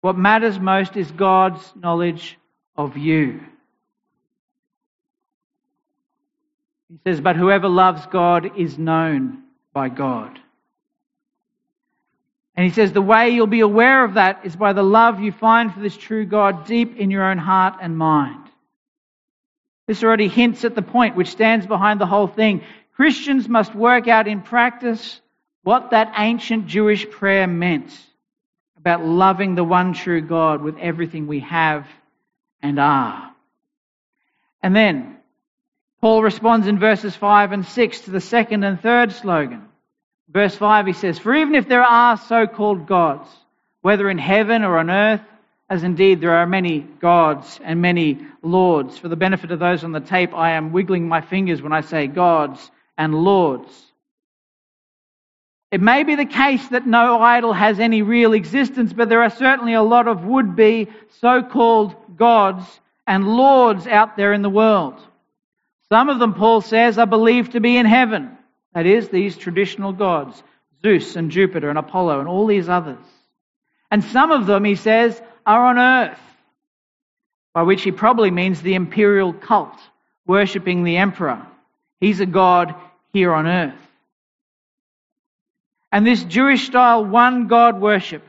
What 0.00 0.16
matters 0.16 0.58
most 0.58 0.96
is 0.96 1.10
God's 1.10 1.60
knowledge 1.76 2.38
of 2.74 2.96
you. 2.96 3.42
He 6.88 6.98
says, 7.04 7.20
But 7.20 7.36
whoever 7.36 7.68
loves 7.68 8.06
God 8.06 8.58
is 8.58 8.78
known 8.78 9.42
by 9.74 9.90
God. 9.90 10.40
And 12.58 12.64
he 12.66 12.72
says 12.72 12.92
the 12.92 13.00
way 13.00 13.30
you'll 13.30 13.46
be 13.46 13.60
aware 13.60 14.04
of 14.04 14.14
that 14.14 14.40
is 14.42 14.56
by 14.56 14.72
the 14.72 14.82
love 14.82 15.20
you 15.20 15.30
find 15.30 15.72
for 15.72 15.78
this 15.78 15.96
true 15.96 16.26
God 16.26 16.66
deep 16.66 16.96
in 16.96 17.08
your 17.08 17.22
own 17.22 17.38
heart 17.38 17.74
and 17.80 17.96
mind. 17.96 18.50
This 19.86 20.02
already 20.02 20.26
hints 20.26 20.64
at 20.64 20.74
the 20.74 20.82
point 20.82 21.14
which 21.14 21.28
stands 21.28 21.68
behind 21.68 22.00
the 22.00 22.06
whole 22.06 22.26
thing. 22.26 22.62
Christians 22.96 23.48
must 23.48 23.76
work 23.76 24.08
out 24.08 24.26
in 24.26 24.42
practice 24.42 25.20
what 25.62 25.92
that 25.92 26.14
ancient 26.18 26.66
Jewish 26.66 27.08
prayer 27.08 27.46
meant 27.46 27.96
about 28.76 29.04
loving 29.04 29.54
the 29.54 29.62
one 29.62 29.92
true 29.92 30.20
God 30.20 30.60
with 30.60 30.78
everything 30.78 31.28
we 31.28 31.38
have 31.38 31.86
and 32.60 32.80
are. 32.80 33.30
And 34.64 34.74
then 34.74 35.18
Paul 36.00 36.24
responds 36.24 36.66
in 36.66 36.80
verses 36.80 37.14
5 37.14 37.52
and 37.52 37.64
6 37.64 38.00
to 38.00 38.10
the 38.10 38.20
second 38.20 38.64
and 38.64 38.80
third 38.80 39.12
slogan. 39.12 39.67
Verse 40.28 40.54
5, 40.54 40.86
he 40.86 40.92
says, 40.92 41.18
For 41.18 41.34
even 41.34 41.54
if 41.54 41.68
there 41.68 41.82
are 41.82 42.16
so 42.16 42.46
called 42.46 42.86
gods, 42.86 43.28
whether 43.80 44.10
in 44.10 44.18
heaven 44.18 44.62
or 44.62 44.78
on 44.78 44.90
earth, 44.90 45.22
as 45.70 45.82
indeed 45.82 46.20
there 46.20 46.34
are 46.34 46.46
many 46.46 46.80
gods 46.80 47.60
and 47.62 47.80
many 47.80 48.18
lords. 48.42 48.98
For 48.98 49.08
the 49.08 49.16
benefit 49.16 49.50
of 49.50 49.58
those 49.58 49.84
on 49.84 49.92
the 49.92 50.00
tape, 50.00 50.34
I 50.34 50.52
am 50.52 50.72
wiggling 50.72 51.08
my 51.08 51.20
fingers 51.20 51.60
when 51.60 51.72
I 51.72 51.82
say 51.82 52.06
gods 52.06 52.70
and 52.96 53.14
lords. 53.14 53.70
It 55.70 55.82
may 55.82 56.04
be 56.04 56.14
the 56.14 56.24
case 56.24 56.66
that 56.68 56.86
no 56.86 57.20
idol 57.20 57.52
has 57.52 57.78
any 57.78 58.00
real 58.00 58.32
existence, 58.32 58.94
but 58.94 59.10
there 59.10 59.22
are 59.22 59.30
certainly 59.30 59.74
a 59.74 59.82
lot 59.82 60.08
of 60.08 60.24
would 60.24 60.56
be 60.56 60.88
so 61.20 61.42
called 61.42 61.94
gods 62.16 62.64
and 63.06 63.28
lords 63.28 63.86
out 63.86 64.16
there 64.16 64.32
in 64.32 64.40
the 64.40 64.48
world. 64.48 64.98
Some 65.90 66.08
of 66.08 66.18
them, 66.18 66.32
Paul 66.32 66.62
says, 66.62 66.96
are 66.98 67.06
believed 67.06 67.52
to 67.52 67.60
be 67.60 67.76
in 67.76 67.84
heaven. 67.84 68.37
That 68.74 68.86
is, 68.86 69.08
these 69.08 69.36
traditional 69.36 69.92
gods 69.92 70.42
Zeus 70.82 71.16
and 71.16 71.30
Jupiter 71.30 71.70
and 71.70 71.78
Apollo 71.78 72.20
and 72.20 72.28
all 72.28 72.46
these 72.46 72.68
others. 72.68 73.04
And 73.90 74.04
some 74.04 74.30
of 74.30 74.46
them, 74.46 74.64
he 74.64 74.74
says, 74.74 75.20
are 75.46 75.66
on 75.66 75.78
earth, 75.78 76.20
by 77.54 77.62
which 77.62 77.82
he 77.82 77.90
probably 77.90 78.30
means 78.30 78.60
the 78.60 78.74
imperial 78.74 79.32
cult, 79.32 79.78
worshipping 80.26 80.84
the 80.84 80.98
emperor. 80.98 81.44
He's 82.00 82.20
a 82.20 82.26
god 82.26 82.74
here 83.12 83.32
on 83.32 83.46
earth. 83.46 83.74
And 85.90 86.06
this 86.06 86.22
Jewish 86.22 86.66
style 86.66 87.04
one 87.04 87.46
God 87.46 87.80
worship, 87.80 88.22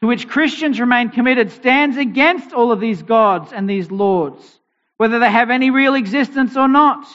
to 0.00 0.08
which 0.08 0.28
Christians 0.28 0.80
remain 0.80 1.10
committed, 1.10 1.52
stands 1.52 1.96
against 1.96 2.52
all 2.52 2.72
of 2.72 2.80
these 2.80 3.02
gods 3.02 3.52
and 3.52 3.70
these 3.70 3.90
lords, 3.90 4.42
whether 4.96 5.20
they 5.20 5.30
have 5.30 5.50
any 5.50 5.70
real 5.70 5.94
existence 5.94 6.56
or 6.56 6.68
not. 6.68 7.06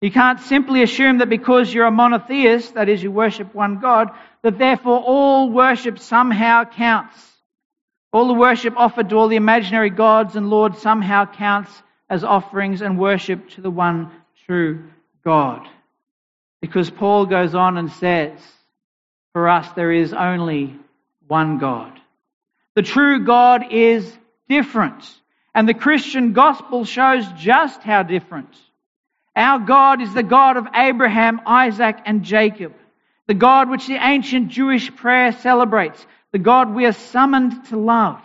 You 0.00 0.10
can't 0.10 0.40
simply 0.40 0.82
assume 0.82 1.18
that 1.18 1.28
because 1.28 1.72
you're 1.72 1.86
a 1.86 1.90
monotheist, 1.90 2.74
that 2.74 2.88
is, 2.88 3.02
you 3.02 3.10
worship 3.10 3.54
one 3.54 3.80
God, 3.80 4.10
that 4.42 4.58
therefore 4.58 4.98
all 4.98 5.50
worship 5.50 5.98
somehow 5.98 6.64
counts. 6.64 7.16
All 8.12 8.26
the 8.26 8.34
worship 8.34 8.74
offered 8.76 9.10
to 9.10 9.16
all 9.16 9.28
the 9.28 9.36
imaginary 9.36 9.90
gods 9.90 10.36
and 10.36 10.48
lords 10.48 10.80
somehow 10.80 11.26
counts 11.26 11.70
as 12.08 12.24
offerings 12.24 12.80
and 12.80 12.98
worship 12.98 13.50
to 13.50 13.60
the 13.60 13.70
one 13.70 14.10
true 14.46 14.84
God. 15.22 15.68
Because 16.60 16.90
Paul 16.90 17.26
goes 17.26 17.54
on 17.54 17.76
and 17.76 17.92
says, 17.92 18.38
For 19.32 19.48
us 19.48 19.70
there 19.72 19.92
is 19.92 20.12
only 20.12 20.76
one 21.28 21.58
God. 21.58 21.92
The 22.74 22.82
true 22.82 23.24
God 23.24 23.70
is 23.70 24.10
different. 24.48 25.08
And 25.54 25.68
the 25.68 25.74
Christian 25.74 26.32
gospel 26.32 26.84
shows 26.84 27.26
just 27.36 27.82
how 27.82 28.02
different. 28.02 28.48
Our 29.40 29.58
God 29.58 30.02
is 30.02 30.12
the 30.12 30.22
God 30.22 30.58
of 30.58 30.66
Abraham, 30.74 31.40
Isaac, 31.46 31.96
and 32.04 32.24
Jacob. 32.24 32.74
The 33.26 33.32
God 33.32 33.70
which 33.70 33.86
the 33.86 33.96
ancient 33.96 34.48
Jewish 34.48 34.94
prayer 34.94 35.32
celebrates. 35.32 36.06
The 36.32 36.38
God 36.38 36.74
we 36.74 36.84
are 36.84 36.92
summoned 36.92 37.64
to 37.68 37.78
love. 37.78 38.20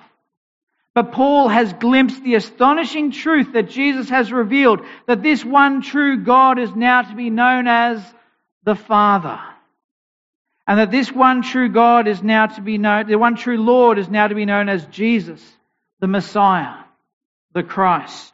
But 0.94 1.14
Paul 1.14 1.48
has 1.48 1.72
glimpsed 1.72 2.22
the 2.22 2.36
astonishing 2.36 3.12
truth 3.12 3.54
that 3.54 3.70
Jesus 3.70 4.10
has 4.10 4.34
revealed 4.34 4.82
that 5.08 5.24
this 5.24 5.46
one 5.46 5.82
true 5.82 6.18
God 6.18 6.60
is 6.60 6.76
now 6.76 7.04
to 7.04 7.16
be 7.16 7.30
known 7.30 7.66
as 7.66 8.04
the 8.66 8.76
Father. 8.76 9.40
And 10.68 10.80
that 10.80 10.92
this 10.92 11.14
one 11.14 11.44
true 11.44 11.70
God 11.70 12.10
is 12.10 12.22
now 12.22 12.48
to 12.48 12.62
be 12.62 12.78
known, 12.78 13.08
the 13.08 13.16
one 13.16 13.38
true 13.38 13.64
Lord 13.64 14.00
is 14.00 14.10
now 14.10 14.28
to 14.28 14.36
be 14.36 14.46
known 14.46 14.68
as 14.68 14.86
Jesus, 14.88 15.42
the 16.02 16.08
Messiah, 16.08 16.76
the 17.54 17.64
Christ. 17.64 18.34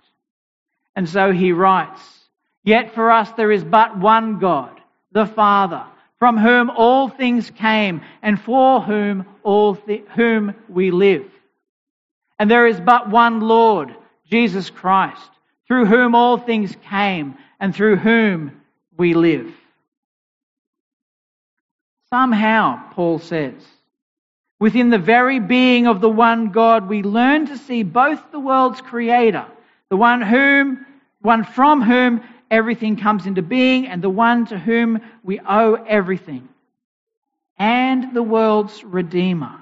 And 0.95 1.07
so 1.07 1.31
he 1.31 1.51
writes, 1.51 2.20
Yet 2.63 2.93
for 2.93 3.11
us 3.11 3.31
there 3.31 3.51
is 3.51 3.63
but 3.63 3.97
one 3.97 4.39
God, 4.39 4.79
the 5.11 5.25
Father, 5.25 5.83
from 6.19 6.37
whom 6.37 6.69
all 6.69 7.09
things 7.09 7.49
came 7.49 8.01
and 8.21 8.39
for 8.39 8.81
whom 8.81 9.25
all 9.43 9.73
whom 10.15 10.53
we 10.69 10.91
live. 10.91 11.25
And 12.37 12.49
there 12.49 12.67
is 12.67 12.79
but 12.79 13.09
one 13.09 13.41
Lord, 13.41 13.95
Jesus 14.29 14.69
Christ, 14.69 15.29
through 15.67 15.85
whom 15.85 16.15
all 16.15 16.37
things 16.37 16.75
came 16.89 17.35
and 17.59 17.75
through 17.75 17.97
whom 17.97 18.61
we 18.97 19.13
live. 19.13 19.51
Somehow, 22.09 22.91
Paul 22.91 23.19
says, 23.19 23.53
within 24.59 24.89
the 24.89 24.99
very 24.99 25.39
being 25.39 25.87
of 25.87 26.01
the 26.01 26.09
one 26.09 26.51
God, 26.51 26.89
we 26.89 27.03
learn 27.03 27.47
to 27.47 27.57
see 27.57 27.83
both 27.83 28.31
the 28.31 28.39
world's 28.39 28.81
creator, 28.81 29.45
the 29.89 29.97
one 29.97 30.21
whom, 30.21 30.85
one 31.21 31.43
from 31.43 31.81
whom 31.81 32.21
everything 32.51 32.97
comes 32.97 33.25
into 33.25 33.41
being, 33.41 33.87
and 33.87 34.03
the 34.03 34.09
one 34.09 34.45
to 34.47 34.59
whom 34.59 34.99
we 35.23 35.39
owe 35.39 35.73
everything, 35.73 36.49
and 37.57 38.13
the 38.13 38.21
world's 38.21 38.83
redeemer, 38.83 39.61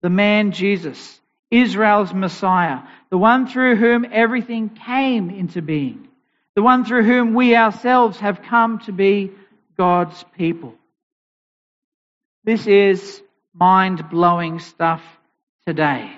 the 0.00 0.10
man 0.10 0.52
Jesus, 0.52 1.20
Israel's 1.50 2.14
Messiah, 2.14 2.80
the 3.10 3.18
one 3.18 3.46
through 3.46 3.76
whom 3.76 4.06
everything 4.10 4.70
came 4.70 5.28
into 5.28 5.60
being, 5.60 6.08
the 6.54 6.62
one 6.62 6.84
through 6.84 7.04
whom 7.04 7.34
we 7.34 7.56
ourselves 7.56 8.18
have 8.20 8.42
come 8.42 8.78
to 8.80 8.92
be 8.92 9.32
God's 9.76 10.24
people. 10.38 10.74
This 12.44 12.66
is 12.66 13.22
mind 13.54 14.08
blowing 14.10 14.60
stuff 14.60 15.02
today. 15.66 16.10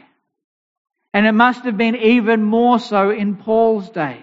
And 1.12 1.26
it 1.26 1.32
must 1.32 1.64
have 1.64 1.76
been 1.76 1.96
even 1.96 2.42
more 2.42 2.78
so 2.78 3.10
in 3.10 3.36
Paul's 3.36 3.90
day. 3.90 4.20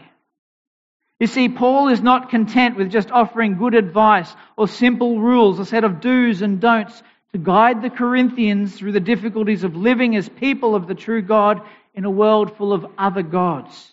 You 1.21 1.27
see, 1.27 1.49
Paul 1.49 1.89
is 1.89 2.01
not 2.01 2.31
content 2.31 2.77
with 2.77 2.89
just 2.89 3.11
offering 3.11 3.59
good 3.59 3.75
advice 3.75 4.35
or 4.57 4.67
simple 4.67 5.19
rules, 5.19 5.59
a 5.59 5.65
set 5.65 5.83
of 5.83 6.01
do's 6.01 6.41
and 6.41 6.59
don'ts 6.59 7.03
to 7.31 7.37
guide 7.37 7.83
the 7.83 7.91
Corinthians 7.91 8.75
through 8.75 8.93
the 8.93 8.99
difficulties 8.99 9.63
of 9.63 9.75
living 9.75 10.15
as 10.15 10.27
people 10.27 10.73
of 10.73 10.87
the 10.87 10.95
true 10.95 11.21
God 11.21 11.61
in 11.93 12.05
a 12.05 12.09
world 12.09 12.57
full 12.57 12.73
of 12.73 12.87
other 12.97 13.21
gods. 13.21 13.91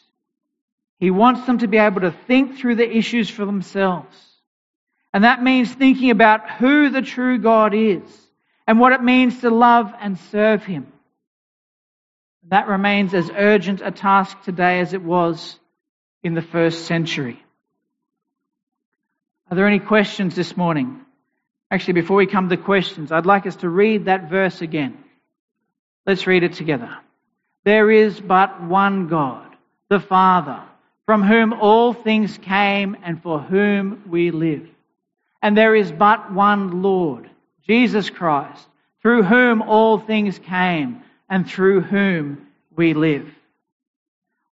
He 1.00 1.10
wants 1.10 1.44
them 1.44 1.58
to 1.58 1.68
be 1.68 1.76
able 1.76 2.00
to 2.00 2.12
think 2.12 2.56
through 2.56 2.76
the 2.76 2.96
issues 2.96 3.28
for 3.28 3.44
themselves. 3.44 4.16
And 5.12 5.24
that 5.24 5.42
means 5.42 5.70
thinking 5.70 6.08
about 6.08 6.50
who 6.52 6.88
the 6.88 7.02
true 7.02 7.36
God 7.36 7.74
is 7.74 8.00
and 8.66 8.80
what 8.80 8.94
it 8.94 9.02
means 9.02 9.42
to 9.42 9.50
love 9.50 9.92
and 10.00 10.18
serve 10.30 10.64
Him. 10.64 10.90
That 12.48 12.68
remains 12.68 13.12
as 13.12 13.30
urgent 13.30 13.82
a 13.84 13.90
task 13.90 14.44
today 14.44 14.80
as 14.80 14.94
it 14.94 15.02
was 15.02 15.58
in 16.22 16.34
the 16.34 16.42
first 16.42 16.86
century. 16.86 17.42
Are 19.50 19.56
there 19.56 19.66
any 19.66 19.78
questions 19.78 20.34
this 20.34 20.56
morning? 20.56 21.00
Actually, 21.70 21.94
before 21.94 22.16
we 22.16 22.26
come 22.26 22.48
to 22.48 22.56
questions, 22.56 23.12
I'd 23.12 23.26
like 23.26 23.46
us 23.46 23.56
to 23.56 23.68
read 23.68 24.06
that 24.06 24.28
verse 24.28 24.60
again. 24.60 24.98
Let's 26.06 26.26
read 26.26 26.42
it 26.42 26.54
together. 26.54 26.96
There 27.64 27.90
is 27.90 28.18
but 28.20 28.62
one 28.62 29.08
God, 29.08 29.54
the 29.88 30.00
Father, 30.00 30.62
from 31.06 31.22
whom 31.22 31.52
all 31.52 31.92
things 31.92 32.38
came 32.38 32.96
and 33.02 33.22
for 33.22 33.38
whom 33.38 34.04
we 34.08 34.30
live. 34.30 34.66
And 35.42 35.56
there 35.56 35.74
is 35.74 35.92
but 35.92 36.32
one 36.32 36.82
Lord, 36.82 37.30
Jesus 37.66 38.10
Christ, 38.10 38.66
through 39.02 39.22
whom 39.22 39.62
all 39.62 39.98
things 39.98 40.38
came 40.38 41.02
and 41.28 41.48
through 41.48 41.82
whom 41.82 42.46
we 42.74 42.94
live. 42.94 43.28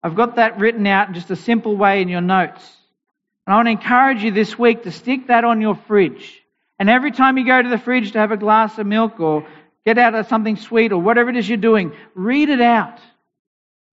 I've 0.06 0.14
got 0.14 0.36
that 0.36 0.60
written 0.60 0.86
out 0.86 1.08
in 1.08 1.14
just 1.14 1.32
a 1.32 1.36
simple 1.36 1.76
way 1.76 2.00
in 2.00 2.08
your 2.08 2.20
notes. 2.20 2.62
And 3.44 3.52
I 3.52 3.56
want 3.56 3.66
to 3.66 3.72
encourage 3.72 4.22
you 4.22 4.30
this 4.30 4.56
week 4.56 4.84
to 4.84 4.92
stick 4.92 5.26
that 5.26 5.42
on 5.42 5.60
your 5.60 5.74
fridge. 5.74 6.42
And 6.78 6.88
every 6.88 7.10
time 7.10 7.36
you 7.36 7.44
go 7.44 7.60
to 7.60 7.68
the 7.68 7.76
fridge 7.76 8.12
to 8.12 8.18
have 8.20 8.30
a 8.30 8.36
glass 8.36 8.78
of 8.78 8.86
milk 8.86 9.18
or 9.18 9.44
get 9.84 9.98
out 9.98 10.14
of 10.14 10.28
something 10.28 10.56
sweet 10.56 10.92
or 10.92 11.00
whatever 11.00 11.30
it 11.30 11.36
is 11.36 11.48
you're 11.48 11.58
doing, 11.58 11.92
read 12.14 12.50
it 12.50 12.60
out. 12.60 13.00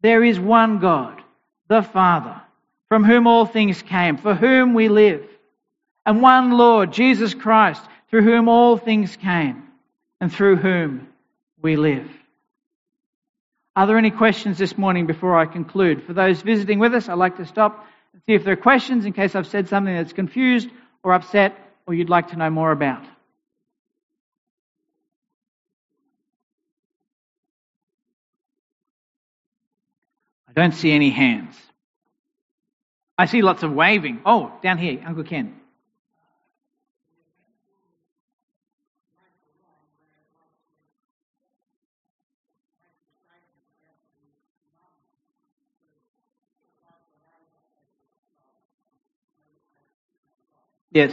There 0.02 0.24
is 0.24 0.40
one 0.40 0.78
God, 0.78 1.20
the 1.68 1.82
Father, 1.82 2.40
from 2.90 3.04
whom 3.04 3.26
all 3.26 3.48
things 3.48 3.82
came, 3.82 4.18
for 4.18 4.36
whom 4.36 4.76
we 4.76 4.90
live 4.90 5.28
and 6.06 6.22
one 6.22 6.52
Lord, 6.52 6.92
Jesus 6.94 7.34
Christ, 7.34 7.82
through 8.10 8.22
whom 8.24 8.48
all 8.48 8.78
things 8.78 9.16
came 9.16 9.64
and 10.22 10.32
through 10.32 10.58
whom 10.58 11.08
we 11.60 11.76
live. 11.76 12.08
Are 13.76 13.88
there 13.88 13.98
any 13.98 14.12
questions 14.12 14.58
this 14.60 14.78
morning 14.78 15.08
before 15.08 15.38
I 15.38 15.46
conclude? 15.46 16.04
For 16.04 16.14
those 16.14 16.42
visiting 16.42 16.78
with 16.78 16.94
us, 16.94 17.10
I'd 17.10 17.16
like 17.16 17.38
to 17.38 17.46
stop 17.46 17.88
and 18.14 18.22
see 18.28 18.34
if 18.34 18.44
there 18.44 18.54
are 18.54 18.58
questions 18.58 19.06
in 19.06 19.14
case 19.14 19.34
I've 19.34 19.48
said 19.48 19.68
something 19.68 19.94
that's 19.94 20.14
confused 20.14 20.70
or 21.02 21.14
upset 21.14 21.58
or 21.88 21.96
you'd 21.96 22.10
like 22.10 22.30
to 22.30 22.36
know 22.36 22.52
more 22.52 22.72
about. 22.72 23.04
I 30.48 30.54
don't 30.54 30.74
see 30.74 30.92
any 30.92 31.10
hands. 31.10 31.56
I 33.18 33.26
see 33.26 33.42
lots 33.42 33.64
of 33.64 33.72
waving. 33.72 34.22
Oh, 34.24 34.52
down 34.62 34.78
here, 34.78 35.02
Uncle 35.04 35.24
Ken. 35.24 35.60
Yes. 50.94 51.12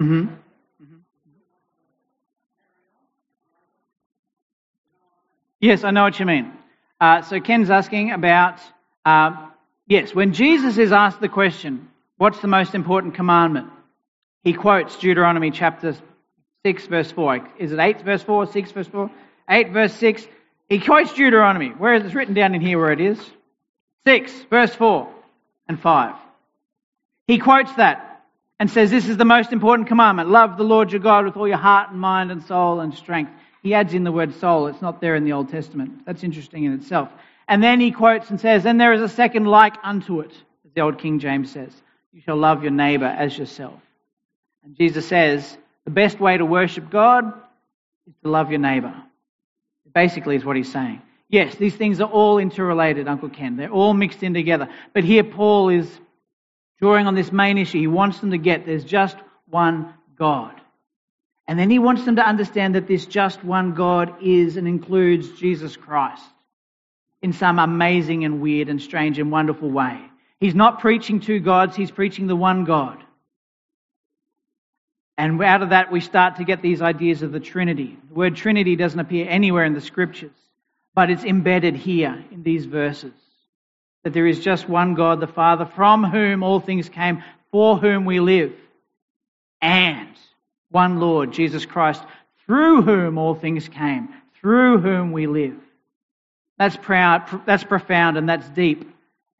Mm-hmm. 0.00 0.24
mm-hmm. 0.24 0.96
Yes, 5.60 5.84
I 5.84 5.90
know 5.90 6.02
what 6.02 6.18
you 6.20 6.26
mean. 6.26 6.52
Uh, 7.00 7.22
so 7.22 7.40
Ken's 7.40 7.70
asking 7.70 8.12
about 8.12 8.60
uh, 9.04 9.46
Yes, 9.88 10.12
when 10.12 10.32
Jesus 10.32 10.78
is 10.78 10.90
asked 10.90 11.20
the 11.20 11.28
question, 11.28 11.88
what's 12.16 12.40
the 12.40 12.48
most 12.48 12.74
important 12.74 13.14
commandment? 13.14 13.68
He 14.42 14.52
quotes 14.52 14.96
Deuteronomy 14.98 15.52
chapter 15.52 15.94
6, 16.64 16.86
verse 16.88 17.12
4. 17.12 17.48
Is 17.58 17.70
it 17.70 17.78
8, 17.78 18.02
verse 18.02 18.22
4, 18.24 18.46
6, 18.46 18.72
verse 18.72 18.88
4? 18.88 19.10
8, 19.48 19.70
verse 19.70 19.92
6. 19.94 20.26
He 20.68 20.80
quotes 20.80 21.12
Deuteronomy. 21.12 21.68
where? 21.70 21.94
It's 21.94 22.14
written 22.14 22.34
down 22.34 22.54
in 22.54 22.60
here 22.60 22.78
where 22.78 22.92
it 22.92 23.00
is. 23.00 23.18
6, 24.04 24.32
verse 24.50 24.74
4 24.74 25.08
and 25.68 25.80
5. 25.80 26.14
He 27.26 27.38
quotes 27.38 27.72
that 27.74 28.24
and 28.58 28.70
says, 28.70 28.90
This 28.90 29.08
is 29.08 29.16
the 29.16 29.24
most 29.24 29.52
important 29.52 29.88
commandment. 29.88 30.30
Love 30.30 30.56
the 30.56 30.64
Lord 30.64 30.92
your 30.92 31.00
God 31.00 31.24
with 31.24 31.36
all 31.36 31.48
your 31.48 31.56
heart 31.56 31.90
and 31.90 32.00
mind 32.00 32.30
and 32.30 32.42
soul 32.44 32.80
and 32.80 32.94
strength. 32.94 33.32
He 33.62 33.74
adds 33.74 33.94
in 33.94 34.04
the 34.04 34.12
word 34.12 34.34
soul. 34.34 34.68
It's 34.68 34.82
not 34.82 35.00
there 35.00 35.16
in 35.16 35.24
the 35.24 35.32
Old 35.32 35.48
Testament. 35.48 36.04
That's 36.06 36.22
interesting 36.22 36.64
in 36.64 36.72
itself. 36.74 37.08
And 37.48 37.62
then 37.62 37.80
he 37.80 37.90
quotes 37.90 38.30
and 38.30 38.40
says, 38.40 38.64
And 38.66 38.80
there 38.80 38.92
is 38.92 39.00
a 39.00 39.08
second 39.08 39.46
like 39.46 39.74
unto 39.82 40.20
it, 40.20 40.32
as 40.64 40.72
the 40.74 40.80
old 40.82 40.98
King 40.98 41.18
James 41.18 41.50
says. 41.50 41.72
You 42.12 42.20
shall 42.20 42.36
love 42.36 42.62
your 42.62 42.72
neighbor 42.72 43.06
as 43.06 43.36
yourself. 43.36 43.80
And 44.64 44.76
Jesus 44.76 45.06
says, 45.06 45.56
the 45.86 45.92
best 45.92 46.18
way 46.18 46.36
to 46.36 46.44
worship 46.44 46.90
God 46.90 47.32
is 48.08 48.14
to 48.22 48.28
love 48.28 48.50
your 48.50 48.58
neighbor. 48.58 48.92
Basically, 49.96 50.36
is 50.36 50.44
what 50.44 50.56
he's 50.56 50.70
saying. 50.70 51.00
Yes, 51.30 51.54
these 51.54 51.74
things 51.74 52.02
are 52.02 52.08
all 52.08 52.36
interrelated, 52.36 53.08
Uncle 53.08 53.30
Ken. 53.30 53.56
They're 53.56 53.70
all 53.70 53.94
mixed 53.94 54.22
in 54.22 54.34
together. 54.34 54.68
But 54.92 55.04
here, 55.04 55.24
Paul 55.24 55.70
is 55.70 55.88
drawing 56.78 57.06
on 57.06 57.14
this 57.14 57.32
main 57.32 57.56
issue. 57.56 57.80
He 57.80 57.86
wants 57.86 58.20
them 58.20 58.32
to 58.32 58.36
get 58.36 58.66
there's 58.66 58.84
just 58.84 59.16
one 59.48 59.94
God. 60.18 60.52
And 61.48 61.58
then 61.58 61.70
he 61.70 61.78
wants 61.78 62.04
them 62.04 62.16
to 62.16 62.28
understand 62.28 62.74
that 62.74 62.86
this 62.86 63.06
just 63.06 63.42
one 63.42 63.72
God 63.72 64.22
is 64.22 64.58
and 64.58 64.68
includes 64.68 65.30
Jesus 65.30 65.78
Christ 65.78 66.22
in 67.22 67.32
some 67.32 67.58
amazing 67.58 68.26
and 68.26 68.42
weird 68.42 68.68
and 68.68 68.82
strange 68.82 69.18
and 69.18 69.32
wonderful 69.32 69.70
way. 69.70 69.98
He's 70.40 70.54
not 70.54 70.80
preaching 70.80 71.20
two 71.20 71.40
gods, 71.40 71.74
he's 71.74 71.90
preaching 71.90 72.26
the 72.26 72.36
one 72.36 72.64
God. 72.64 73.02
And 75.18 75.42
out 75.42 75.62
of 75.62 75.70
that, 75.70 75.90
we 75.90 76.00
start 76.00 76.36
to 76.36 76.44
get 76.44 76.60
these 76.60 76.82
ideas 76.82 77.22
of 77.22 77.32
the 77.32 77.40
Trinity. 77.40 77.96
The 78.08 78.14
word 78.14 78.36
Trinity 78.36 78.76
doesn't 78.76 79.00
appear 79.00 79.26
anywhere 79.28 79.64
in 79.64 79.72
the 79.72 79.80
scriptures, 79.80 80.36
but 80.94 81.10
it's 81.10 81.24
embedded 81.24 81.74
here 81.74 82.22
in 82.30 82.42
these 82.42 82.66
verses. 82.66 83.14
That 84.04 84.12
there 84.12 84.26
is 84.26 84.40
just 84.40 84.68
one 84.68 84.94
God, 84.94 85.20
the 85.20 85.26
Father, 85.26 85.64
from 85.64 86.04
whom 86.04 86.42
all 86.42 86.60
things 86.60 86.88
came, 86.88 87.24
for 87.50 87.76
whom 87.78 88.04
we 88.04 88.20
live, 88.20 88.52
and 89.62 90.08
one 90.70 91.00
Lord, 91.00 91.32
Jesus 91.32 91.64
Christ, 91.64 92.02
through 92.44 92.82
whom 92.82 93.18
all 93.18 93.34
things 93.34 93.68
came, 93.68 94.08
through 94.40 94.78
whom 94.78 95.12
we 95.12 95.26
live. 95.26 95.56
That's 96.58 96.76
proud, 96.76 97.42
that's 97.46 97.64
profound 97.64 98.16
and 98.16 98.28
that's 98.28 98.48
deep. 98.50 98.90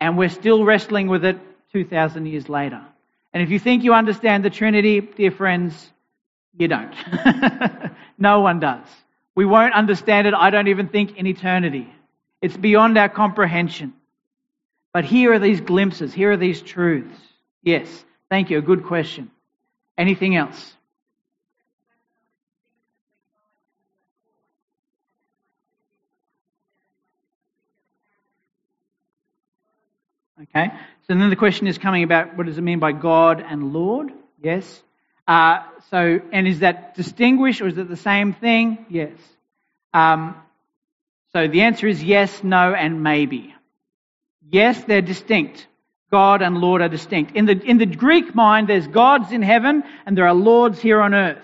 And 0.00 0.18
we're 0.18 0.28
still 0.28 0.64
wrestling 0.64 1.08
with 1.08 1.24
it 1.24 1.38
2,000 1.72 2.26
years 2.26 2.48
later. 2.48 2.82
And 3.36 3.42
if 3.42 3.50
you 3.50 3.58
think 3.58 3.84
you 3.84 3.92
understand 3.92 4.46
the 4.46 4.48
Trinity, 4.48 4.98
dear 5.02 5.30
friends, 5.30 5.92
you 6.56 6.68
don't. 6.68 6.94
no 8.18 8.40
one 8.40 8.60
does. 8.60 8.86
We 9.34 9.44
won't 9.44 9.74
understand 9.74 10.26
it, 10.26 10.32
I 10.32 10.48
don't 10.48 10.68
even 10.68 10.88
think, 10.88 11.18
in 11.18 11.26
eternity. 11.26 11.86
It's 12.40 12.56
beyond 12.56 12.96
our 12.96 13.10
comprehension. 13.10 13.92
But 14.94 15.04
here 15.04 15.34
are 15.34 15.38
these 15.38 15.60
glimpses, 15.60 16.14
here 16.14 16.32
are 16.32 16.38
these 16.38 16.62
truths. 16.62 17.14
Yes, 17.62 18.06
thank 18.30 18.48
you, 18.48 18.56
a 18.56 18.62
good 18.62 18.84
question. 18.86 19.30
Anything 19.98 20.34
else? 20.34 20.72
Okay? 30.44 30.70
So 31.08 31.14
then 31.14 31.30
the 31.30 31.36
question 31.36 31.68
is 31.68 31.78
coming 31.78 32.02
about 32.02 32.36
what 32.36 32.46
does 32.46 32.58
it 32.58 32.62
mean 32.62 32.80
by 32.80 32.92
God 32.92 33.40
and 33.40 33.72
Lord? 33.72 34.10
Yes. 34.42 34.82
Uh, 35.28 35.62
so, 35.90 36.20
and 36.32 36.48
is 36.48 36.60
that 36.60 36.96
distinguished 36.96 37.60
or 37.60 37.68
is 37.68 37.78
it 37.78 37.88
the 37.88 37.96
same 37.96 38.32
thing? 38.32 38.86
Yes. 38.88 39.12
Um, 39.94 40.34
so 41.32 41.46
the 41.46 41.62
answer 41.62 41.86
is 41.86 42.02
yes, 42.02 42.42
no, 42.42 42.74
and 42.74 43.02
maybe. 43.02 43.54
Yes, 44.50 44.82
they're 44.84 45.02
distinct. 45.02 45.66
God 46.10 46.42
and 46.42 46.58
Lord 46.58 46.82
are 46.82 46.88
distinct. 46.88 47.36
In 47.36 47.46
the, 47.46 47.60
in 47.60 47.78
the 47.78 47.86
Greek 47.86 48.34
mind, 48.34 48.68
there's 48.68 48.86
gods 48.86 49.32
in 49.32 49.42
heaven 49.42 49.84
and 50.06 50.16
there 50.16 50.26
are 50.26 50.34
lords 50.34 50.80
here 50.80 51.00
on 51.00 51.14
earth. 51.14 51.42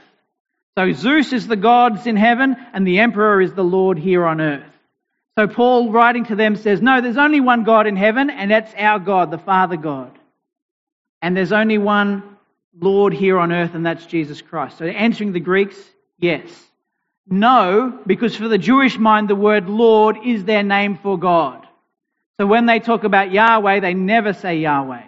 So 0.77 0.93
Zeus 0.93 1.33
is 1.33 1.47
the 1.47 1.57
gods 1.57 2.07
in 2.07 2.17
heaven 2.17 2.57
and 2.73 2.87
the 2.87 3.01
emperor 3.01 3.41
is 3.41 3.53
the 3.55 3.65
Lord 3.65 3.99
here 3.99 4.25
on 4.25 4.41
earth. 4.41 4.72
So 5.39 5.49
Paul, 5.49 5.91
writing 5.91 6.27
to 6.27 6.37
them, 6.37 6.57
says, 6.57 6.83
No, 6.83 7.01
there's 7.01 7.17
only 7.17 7.41
one 7.41 7.65
God 7.65 7.87
in 7.87 7.97
heaven, 7.97 8.29
and 8.29 8.51
that's 8.51 8.73
our 8.77 8.99
God, 8.99 9.31
the 9.31 9.39
Father 9.39 9.77
God. 9.77 10.19
And 11.23 11.37
there's 11.37 11.53
only 11.53 11.79
one 11.79 12.37
Lord 12.79 13.13
here 13.15 13.39
on 13.39 13.53
earth, 13.53 13.75
and 13.75 13.85
that's 13.85 14.05
Jesus 14.07 14.43
Christ. 14.43 14.79
So 14.79 14.87
answering 14.87 15.33
the 15.33 15.41
Greeks, 15.41 15.77
yes. 16.19 16.49
No, 17.27 17.99
because 18.07 18.37
for 18.37 18.49
the 18.49 18.59
Jewish 18.59 18.99
mind, 18.99 19.29
the 19.29 19.35
word 19.35 19.69
Lord 19.69 20.19
is 20.25 20.45
their 20.45 20.63
name 20.63 20.99
for 20.99 21.19
God. 21.19 21.67
So 22.39 22.47
when 22.47 22.67
they 22.67 22.81
talk 22.81 23.05
about 23.05 23.31
Yahweh, 23.31 23.81
they 23.81 23.95
never 23.95 24.33
say 24.33 24.57
Yahweh. 24.57 25.05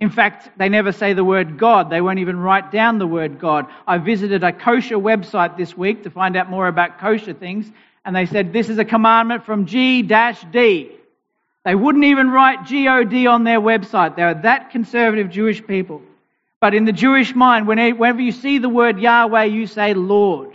In 0.00 0.10
fact, 0.10 0.50
they 0.58 0.68
never 0.68 0.92
say 0.92 1.12
the 1.12 1.24
word 1.24 1.56
God. 1.56 1.88
They 1.88 2.00
won't 2.00 2.18
even 2.18 2.38
write 2.38 2.72
down 2.72 2.98
the 2.98 3.06
word 3.06 3.38
God. 3.38 3.66
I 3.86 3.98
visited 3.98 4.42
a 4.42 4.52
kosher 4.52 4.96
website 4.96 5.56
this 5.56 5.76
week 5.76 6.02
to 6.02 6.10
find 6.10 6.36
out 6.36 6.50
more 6.50 6.66
about 6.66 6.98
kosher 6.98 7.32
things, 7.32 7.70
and 8.04 8.14
they 8.14 8.26
said, 8.26 8.52
This 8.52 8.68
is 8.68 8.78
a 8.78 8.84
commandment 8.84 9.44
from 9.44 9.66
G 9.66 10.02
D. 10.50 10.90
They 11.64 11.74
wouldn't 11.74 12.04
even 12.04 12.30
write 12.30 12.66
God 12.66 13.26
on 13.26 13.44
their 13.44 13.60
website. 13.60 14.16
They 14.16 14.22
are 14.22 14.34
that 14.42 14.70
conservative 14.70 15.30
Jewish 15.30 15.66
people. 15.66 16.02
But 16.60 16.74
in 16.74 16.84
the 16.84 16.92
Jewish 16.92 17.34
mind, 17.34 17.66
whenever 17.66 18.20
you 18.20 18.32
see 18.32 18.58
the 18.58 18.68
word 18.68 18.98
Yahweh, 18.98 19.44
you 19.44 19.66
say 19.66 19.94
Lord. 19.94 20.54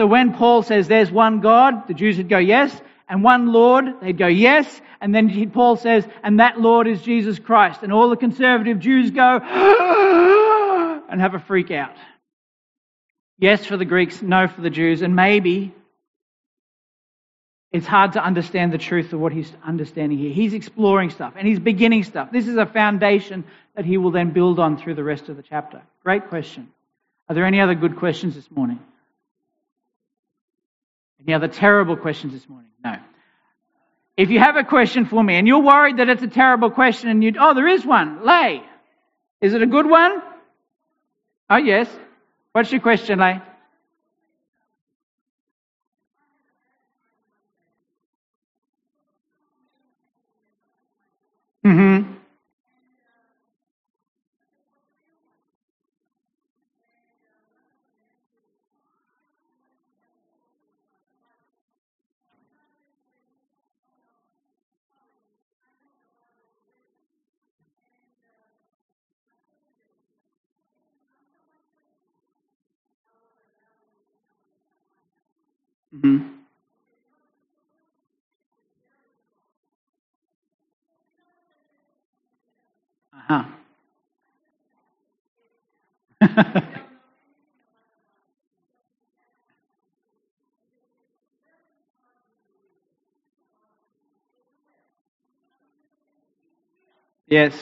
So 0.00 0.06
when 0.06 0.32
Paul 0.32 0.62
says 0.62 0.88
there's 0.88 1.10
one 1.10 1.40
God, 1.40 1.88
the 1.88 1.94
Jews 1.94 2.16
would 2.18 2.28
go 2.28 2.38
yes, 2.38 2.78
and 3.08 3.22
one 3.22 3.52
Lord, 3.52 4.00
they'd 4.00 4.16
go 4.16 4.26
yes, 4.26 4.80
and 5.00 5.14
then 5.14 5.50
Paul 5.50 5.76
says, 5.76 6.06
and 6.22 6.40
that 6.40 6.60
Lord 6.60 6.86
is 6.86 7.02
Jesus 7.02 7.38
Christ. 7.38 7.82
And 7.82 7.92
all 7.92 8.10
the 8.10 8.16
conservative 8.16 8.80
Jews 8.80 9.10
go, 9.10 9.40
and 11.08 11.20
have 11.20 11.34
a 11.34 11.40
freak 11.40 11.70
out. 11.70 11.96
Yes 13.38 13.64
for 13.64 13.76
the 13.76 13.84
Greeks, 13.84 14.20
no 14.20 14.48
for 14.48 14.60
the 14.60 14.70
Jews, 14.70 15.02
and 15.02 15.14
maybe 15.14 15.72
it's 17.70 17.86
hard 17.86 18.12
to 18.14 18.24
understand 18.24 18.72
the 18.72 18.78
truth 18.78 19.12
of 19.12 19.20
what 19.20 19.32
he's 19.32 19.52
understanding 19.62 20.18
here. 20.18 20.32
He's 20.32 20.54
exploring 20.54 21.10
stuff 21.10 21.34
and 21.36 21.46
he's 21.46 21.58
beginning 21.58 22.04
stuff. 22.04 22.32
This 22.32 22.48
is 22.48 22.56
a 22.56 22.64
foundation 22.64 23.44
that 23.76 23.84
he 23.84 23.98
will 23.98 24.10
then 24.10 24.30
build 24.30 24.58
on 24.58 24.78
through 24.78 24.94
the 24.94 25.04
rest 25.04 25.28
of 25.28 25.36
the 25.36 25.42
chapter. 25.42 25.82
Great 26.02 26.28
question. 26.28 26.68
Are 27.28 27.34
there 27.34 27.44
any 27.44 27.60
other 27.60 27.74
good 27.74 27.96
questions 27.96 28.34
this 28.34 28.50
morning? 28.50 28.80
Any 31.22 31.34
other 31.34 31.48
terrible 31.48 31.96
questions 31.96 32.32
this 32.32 32.48
morning? 32.48 32.70
No. 32.82 32.96
If 34.16 34.30
you 34.30 34.38
have 34.38 34.56
a 34.56 34.64
question 34.64 35.04
for 35.04 35.22
me 35.22 35.36
and 35.36 35.46
you're 35.46 35.62
worried 35.62 35.98
that 35.98 36.08
it's 36.08 36.22
a 36.22 36.28
terrible 36.28 36.70
question 36.70 37.10
and 37.10 37.22
you, 37.22 37.34
oh, 37.38 37.52
there 37.54 37.68
is 37.68 37.84
one, 37.84 38.24
lay. 38.24 38.62
Is 39.42 39.52
it 39.52 39.62
a 39.62 39.66
good 39.66 39.86
one? 39.86 40.22
Oh, 41.50 41.56
yes. 41.56 41.88
What's 42.52 42.72
your 42.72 42.80
question, 42.80 43.18
Lay? 43.18 43.40
Mm-hmm. 51.64 52.18
Mm-hmm. 75.98 76.28
Uh-huh. 83.14 83.44
yes. 97.28 97.54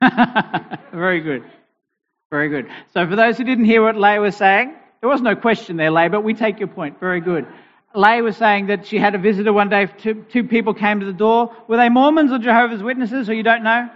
Very 0.92 1.20
good. 1.20 1.44
Very 2.30 2.48
good. 2.50 2.68
So, 2.94 3.08
for 3.08 3.16
those 3.16 3.38
who 3.38 3.44
didn't 3.44 3.66
hear 3.66 3.82
what 3.82 3.96
Lay 3.96 4.18
was 4.18 4.36
saying, 4.36 4.74
there 5.00 5.08
was 5.08 5.20
no 5.20 5.36
question 5.36 5.76
there, 5.76 5.90
Lay, 5.90 6.08
but 6.08 6.22
we 6.22 6.34
take 6.34 6.58
your 6.58 6.68
point. 6.68 6.98
Very 7.00 7.20
good. 7.20 7.46
Lay 7.94 8.20
was 8.20 8.36
saying 8.36 8.66
that 8.66 8.86
she 8.86 8.98
had 8.98 9.14
a 9.14 9.18
visitor 9.18 9.52
one 9.52 9.68
day. 9.68 9.86
Two, 9.86 10.24
two 10.30 10.44
people 10.44 10.74
came 10.74 11.00
to 11.00 11.06
the 11.06 11.12
door. 11.12 11.54
Were 11.68 11.76
they 11.76 11.88
Mormons 11.88 12.32
or 12.32 12.38
Jehovah's 12.38 12.82
Witnesses, 12.82 13.28
or 13.28 13.34
you 13.34 13.42
don't 13.42 13.62
know? 13.62 13.88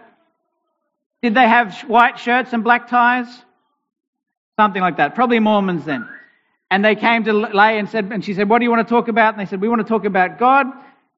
Did 1.23 1.35
they 1.35 1.47
have 1.47 1.79
white 1.83 2.19
shirts 2.19 2.53
and 2.53 2.65
black 2.65 2.89
ties? 2.89 3.27
Something 4.59 4.83
like 4.83 4.97
that. 4.97 5.15
Probably 5.15 5.39
Mormons 5.39 5.85
then. 5.85 6.09
And 6.71 6.85
they 6.85 6.95
came 6.95 7.25
to 7.25 7.33
Lay 7.33 7.79
and 7.79 7.89
said, 7.89 8.11
and 8.13 8.25
she 8.25 8.35
said, 8.35 8.49
What 8.49 8.59
do 8.59 8.65
you 8.65 8.71
want 8.71 8.87
to 8.87 8.93
talk 8.93 9.09
about? 9.09 9.35
And 9.35 9.41
they 9.41 9.49
said, 9.49 9.61
We 9.61 9.69
want 9.69 9.81
to 9.83 9.89
talk 9.89 10.05
about 10.05 10.39
God. 10.39 10.67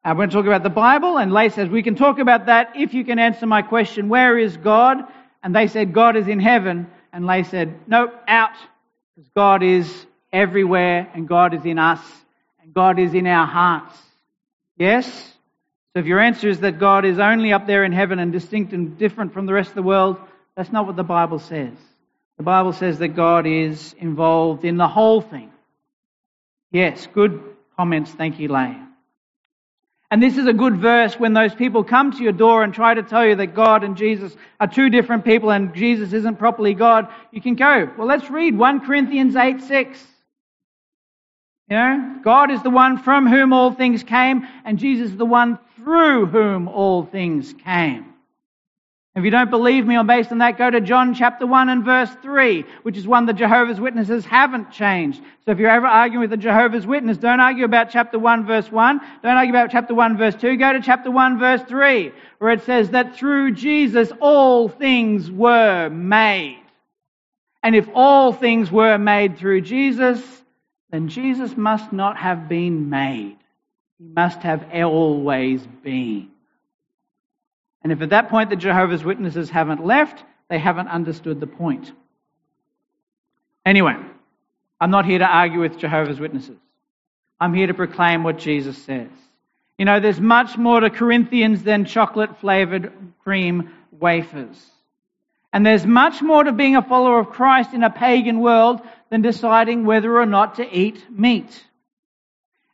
I 0.03 0.13
want 0.13 0.31
to 0.31 0.37
talk 0.37 0.47
about 0.47 0.63
the 0.63 0.71
Bible. 0.71 1.17
And 1.17 1.33
Lay 1.33 1.49
says, 1.49 1.69
We 1.69 1.83
can 1.83 1.95
talk 1.95 2.19
about 2.19 2.47
that 2.47 2.73
if 2.75 2.93
you 2.93 3.05
can 3.05 3.19
answer 3.19 3.47
my 3.47 3.63
question, 3.63 4.09
Where 4.09 4.39
is 4.39 4.57
God? 4.57 4.99
And 5.43 5.55
they 5.55 5.69
said, 5.69 5.93
God 5.93 6.17
is 6.17 6.27
in 6.27 6.41
heaven. 6.41 6.89
And 7.13 7.25
Lay 7.25 7.45
said, 7.45 7.79
Nope, 7.87 8.13
out. 8.27 8.57
Because 9.15 9.31
God 9.35 9.63
is 9.63 10.07
everywhere 10.33 11.09
and 11.15 11.29
God 11.29 11.55
is 11.55 11.65
in 11.65 11.79
us 11.79 12.01
and 12.63 12.75
God 12.75 12.99
is 12.99 13.15
in 13.15 13.27
our 13.27 13.47
hearts. 13.47 13.97
Yes? 14.77 15.07
So 15.93 16.01
if 16.01 16.07
your 16.07 16.21
answer 16.21 16.49
is 16.49 16.61
that 16.61 16.79
God 16.81 17.05
is 17.05 17.19
only 17.19 17.53
up 17.53 17.67
there 17.67 17.85
in 17.85 17.93
heaven 17.93 18.19
and 18.19 18.33
distinct 18.33 18.73
and 18.73 18.99
different 18.99 19.33
from 19.33 19.47
the 19.47 19.53
rest 19.53 19.69
of 19.69 19.77
the 19.77 19.83
world, 19.83 20.19
that's 20.57 20.73
not 20.73 20.87
what 20.87 20.97
the 20.97 21.05
Bible 21.05 21.39
says. 21.39 21.73
The 22.37 22.43
Bible 22.43 22.73
says 22.73 22.99
that 22.99 23.09
God 23.09 23.47
is 23.47 23.95
involved 23.99 24.65
in 24.65 24.77
the 24.77 24.89
whole 24.89 25.21
thing. 25.21 25.53
Yes, 26.73 27.07
good 27.15 27.41
comments. 27.77 28.11
Thank 28.11 28.41
you, 28.41 28.49
Lay. 28.49 28.77
And 30.15 30.23
this 30.23 30.37
is 30.37 30.47
a 30.47 30.53
good 30.53 30.77
verse 30.77 31.19
when 31.19 31.33
those 31.33 31.57
people 31.57 31.83
come 31.83 32.13
to 32.13 32.23
your 32.23 32.31
door 32.31 32.63
and 32.63 32.73
try 32.73 32.95
to 32.95 33.03
tell 33.03 33.27
you 33.27 33.35
that 33.35 33.53
God 33.53 33.83
and 33.83 33.97
Jesus 33.97 34.37
are 34.61 34.69
two 34.69 34.89
different 34.89 35.25
people 35.25 35.51
and 35.51 35.75
Jesus 35.75 36.13
isn't 36.13 36.39
properly 36.39 36.73
God. 36.73 37.09
You 37.33 37.41
can 37.41 37.57
go, 37.57 37.91
well, 37.99 38.07
let's 38.07 38.31
read 38.31 38.57
1 38.57 38.87
Corinthians 38.87 39.35
8 39.35 39.61
6. 39.61 40.07
You 41.69 41.77
know, 41.77 42.21
God 42.23 42.53
is 42.53 42.63
the 42.63 42.71
one 42.71 42.97
from 42.99 43.27
whom 43.27 43.53
all 43.53 43.73
things 43.73 44.05
came, 44.05 44.47
and 44.65 44.79
Jesus 44.79 45.11
is 45.11 45.17
the 45.17 45.27
one 45.27 45.59
through 45.75 46.27
whom 46.27 46.69
all 46.69 47.05
things 47.05 47.53
came. 47.65 48.14
If 49.17 49.23
you 49.25 49.31
don't 49.31 49.51
believe 49.51 49.87
me 49.87 49.97
or 49.97 50.03
based 50.03 50.33
on 50.33 50.39
that, 50.39 50.59
go 50.59 50.69
to 50.69 50.81
John 50.81 51.15
chapter 51.15 51.47
1 51.47 51.69
and 51.69 51.85
verse 51.85 52.11
3, 52.21 52.65
which 52.83 52.97
is 52.97 53.07
one 53.07 53.27
the 53.27 53.33
Jehovah's 53.33 53.79
Witnesses 53.81 54.25
haven't 54.25 54.73
changed. 54.73 55.23
So 55.45 55.53
if 55.53 55.59
you're 55.61 55.71
ever 55.71 55.87
arguing 55.87 56.23
with 56.23 56.33
a 56.33 56.43
Jehovah's 56.43 56.85
Witness, 56.85 57.19
don't 57.19 57.39
argue 57.39 57.65
about 57.65 57.91
chapter 57.91 58.19
1 58.19 58.45
verse 58.45 58.73
1. 58.73 59.01
Don't 59.23 59.37
argue 59.37 59.53
about 59.53 59.71
chapter 59.71 59.95
1 59.95 60.17
verse 60.17 60.35
2. 60.35 60.57
Go 60.57 60.73
to 60.73 60.81
chapter 60.81 61.13
1 61.13 61.39
verse 61.39 61.63
3, 61.63 62.11
where 62.39 62.51
it 62.51 62.65
says 62.65 62.91
that 62.91 63.15
through 63.15 63.53
Jesus 63.53 64.11
all 64.21 64.69
things 64.69 65.31
were 65.31 65.89
made. 65.91 66.61
And 67.63 67.77
if 67.77 67.89
all 67.95 68.33
things 68.33 68.73
were 68.73 68.99
made 68.99 69.39
through 69.39 69.61
Jesus, 69.61 70.21
then 70.91 71.07
Jesus 71.07 71.57
must 71.57 71.93
not 71.93 72.17
have 72.17 72.49
been 72.49 72.91
made. 72.91 73.37
He 73.99 74.07
must 74.07 74.41
have 74.41 74.67
always 74.75 75.65
been. 75.85 76.34
And 77.85 77.93
if 77.93 78.01
at 78.01 78.11
that 78.11 78.31
point 78.31 78.51
the 78.51 78.57
Jehovah's 78.57 79.05
Witnesses 79.05 79.51
haven't 79.51 79.85
left, 79.85 80.25
they 80.49 80.59
haven't 80.59 80.89
understood 80.89 81.39
the 81.39 81.47
point. 81.47 81.93
Anyway, 83.65 83.97
I'm 84.81 84.91
not 84.91 85.05
here 85.05 85.19
to 85.19 85.27
argue 85.27 85.61
with 85.61 85.79
Jehovah's 85.79 86.19
Witnesses. 86.19 86.59
I'm 87.39 87.55
here 87.55 87.67
to 87.67 87.75
proclaim 87.75 88.23
what 88.23 88.39
Jesus 88.39 88.77
says. 88.79 89.11
You 89.79 89.85
know, 89.85 90.01
there's 90.01 90.21
much 90.21 90.57
more 90.57 90.81
to 90.81 90.89
Corinthians 90.89 91.63
than 91.63 91.85
chocolate 91.85 92.39
flavored 92.39 92.93
cream 93.23 93.71
wafers. 93.91 94.71
And 95.53 95.65
there's 95.65 95.87
much 95.87 96.23
more 96.23 96.43
to 96.43 96.53
being 96.53 96.77
a 96.77 96.83
follower 96.83 97.19
of 97.19 97.31
Christ 97.31 97.75
in 97.75 97.83
a 97.83 97.91
pagan 97.91 98.41
world 98.41 98.81
than 99.11 99.23
deciding 99.23 99.85
whether 99.85 100.19
or 100.19 100.27
not 100.27 100.57
to 100.57 100.69
eat 100.69 101.05
meat. 101.11 101.65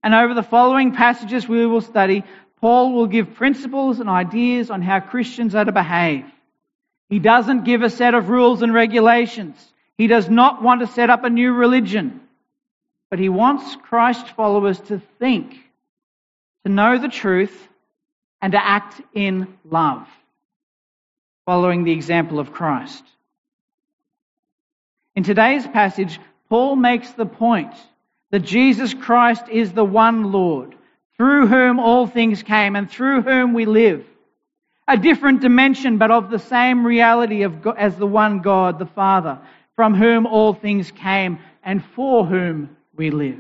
And 0.02 0.14
over 0.14 0.34
the 0.34 0.42
following 0.42 0.94
passages 0.94 1.48
we 1.48 1.66
will 1.66 1.82
study, 1.82 2.24
Paul 2.60 2.92
will 2.92 3.06
give 3.06 3.34
principles 3.34 4.00
and 4.00 4.08
ideas 4.08 4.70
on 4.70 4.82
how 4.82 5.00
Christians 5.00 5.54
are 5.54 5.64
to 5.64 5.72
behave. 5.72 6.24
He 7.08 7.18
doesn't 7.18 7.64
give 7.64 7.82
a 7.82 7.90
set 7.90 8.14
of 8.14 8.28
rules 8.28 8.62
and 8.62 8.72
regulations. 8.72 9.56
He 9.96 10.06
does 10.06 10.28
not 10.28 10.62
want 10.62 10.80
to 10.80 10.86
set 10.86 11.10
up 11.10 11.24
a 11.24 11.30
new 11.30 11.52
religion. 11.52 12.20
But 13.10 13.18
he 13.18 13.28
wants 13.28 13.76
Christ 13.82 14.28
followers 14.28 14.78
to 14.82 15.00
think, 15.18 15.56
to 16.64 16.70
know 16.70 16.98
the 16.98 17.08
truth, 17.08 17.68
and 18.40 18.52
to 18.52 18.64
act 18.64 19.00
in 19.14 19.58
love 19.64 20.06
following 21.46 21.82
the 21.82 21.92
example 21.92 22.38
of 22.38 22.52
Christ. 22.52 23.02
In 25.16 25.24
today's 25.24 25.66
passage, 25.66 26.20
Paul 26.48 26.76
makes 26.76 27.10
the 27.10 27.26
point 27.26 27.74
that 28.30 28.40
Jesus 28.40 28.94
Christ 28.94 29.48
is 29.50 29.72
the 29.72 29.84
one 29.84 30.30
Lord, 30.30 30.76
through 31.20 31.48
whom 31.48 31.78
all 31.78 32.06
things 32.06 32.42
came 32.42 32.74
and 32.74 32.90
through 32.90 33.20
whom 33.20 33.52
we 33.52 33.66
live. 33.66 34.06
A 34.88 34.96
different 34.96 35.42
dimension, 35.42 35.98
but 35.98 36.10
of 36.10 36.30
the 36.30 36.38
same 36.38 36.86
reality 36.86 37.42
of, 37.42 37.66
as 37.76 37.94
the 37.96 38.06
one 38.06 38.38
God, 38.38 38.78
the 38.78 38.86
Father, 38.86 39.38
from 39.76 39.94
whom 39.94 40.24
all 40.24 40.54
things 40.54 40.90
came 40.90 41.38
and 41.62 41.84
for 41.84 42.24
whom 42.24 42.74
we 42.96 43.10
live. 43.10 43.38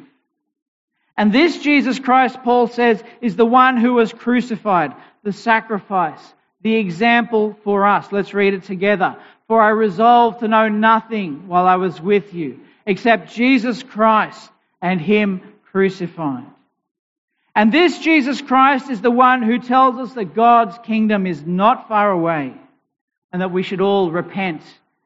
And 1.16 1.32
this 1.32 1.62
Jesus 1.62 1.98
Christ, 1.98 2.42
Paul 2.44 2.66
says, 2.66 3.02
is 3.22 3.34
the 3.34 3.46
one 3.46 3.78
who 3.78 3.94
was 3.94 4.12
crucified, 4.12 4.94
the 5.22 5.32
sacrifice, 5.32 6.20
the 6.60 6.74
example 6.74 7.56
for 7.64 7.86
us. 7.86 8.12
Let's 8.12 8.34
read 8.34 8.52
it 8.52 8.64
together. 8.64 9.16
For 9.48 9.58
I 9.62 9.70
resolved 9.70 10.40
to 10.40 10.48
know 10.48 10.68
nothing 10.68 11.48
while 11.48 11.66
I 11.66 11.76
was 11.76 11.98
with 11.98 12.34
you 12.34 12.60
except 12.84 13.32
Jesus 13.32 13.82
Christ 13.82 14.50
and 14.82 15.00
Him 15.00 15.40
crucified. 15.72 16.44
And 17.54 17.72
this 17.72 17.98
Jesus 17.98 18.40
Christ 18.40 18.90
is 18.90 19.00
the 19.00 19.10
one 19.10 19.42
who 19.42 19.58
tells 19.58 19.96
us 19.96 20.14
that 20.14 20.34
God's 20.34 20.78
kingdom 20.84 21.26
is 21.26 21.44
not 21.44 21.88
far 21.88 22.10
away 22.10 22.54
and 23.32 23.42
that 23.42 23.52
we 23.52 23.62
should 23.62 23.80
all 23.80 24.10
repent 24.10 24.62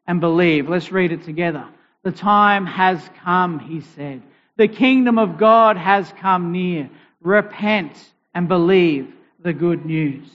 and 0.07 0.21
believe. 0.21 0.69
Let's 0.69 0.93
read 0.93 1.13
it 1.13 1.25
together. 1.25 1.67
The 2.03 2.13
time 2.13 2.67
has 2.67 3.01
come, 3.23 3.59
he 3.59 3.81
said. 3.81 4.23
The 4.57 4.69
kingdom 4.69 5.19
of 5.19 5.39
God 5.39 5.77
has 5.77 6.13
come 6.21 6.53
near. 6.53 6.91
Repent 7.21 7.97
and 8.35 8.47
believe 8.47 9.13
the 9.43 9.53
good 9.53 9.85
news. 9.87 10.29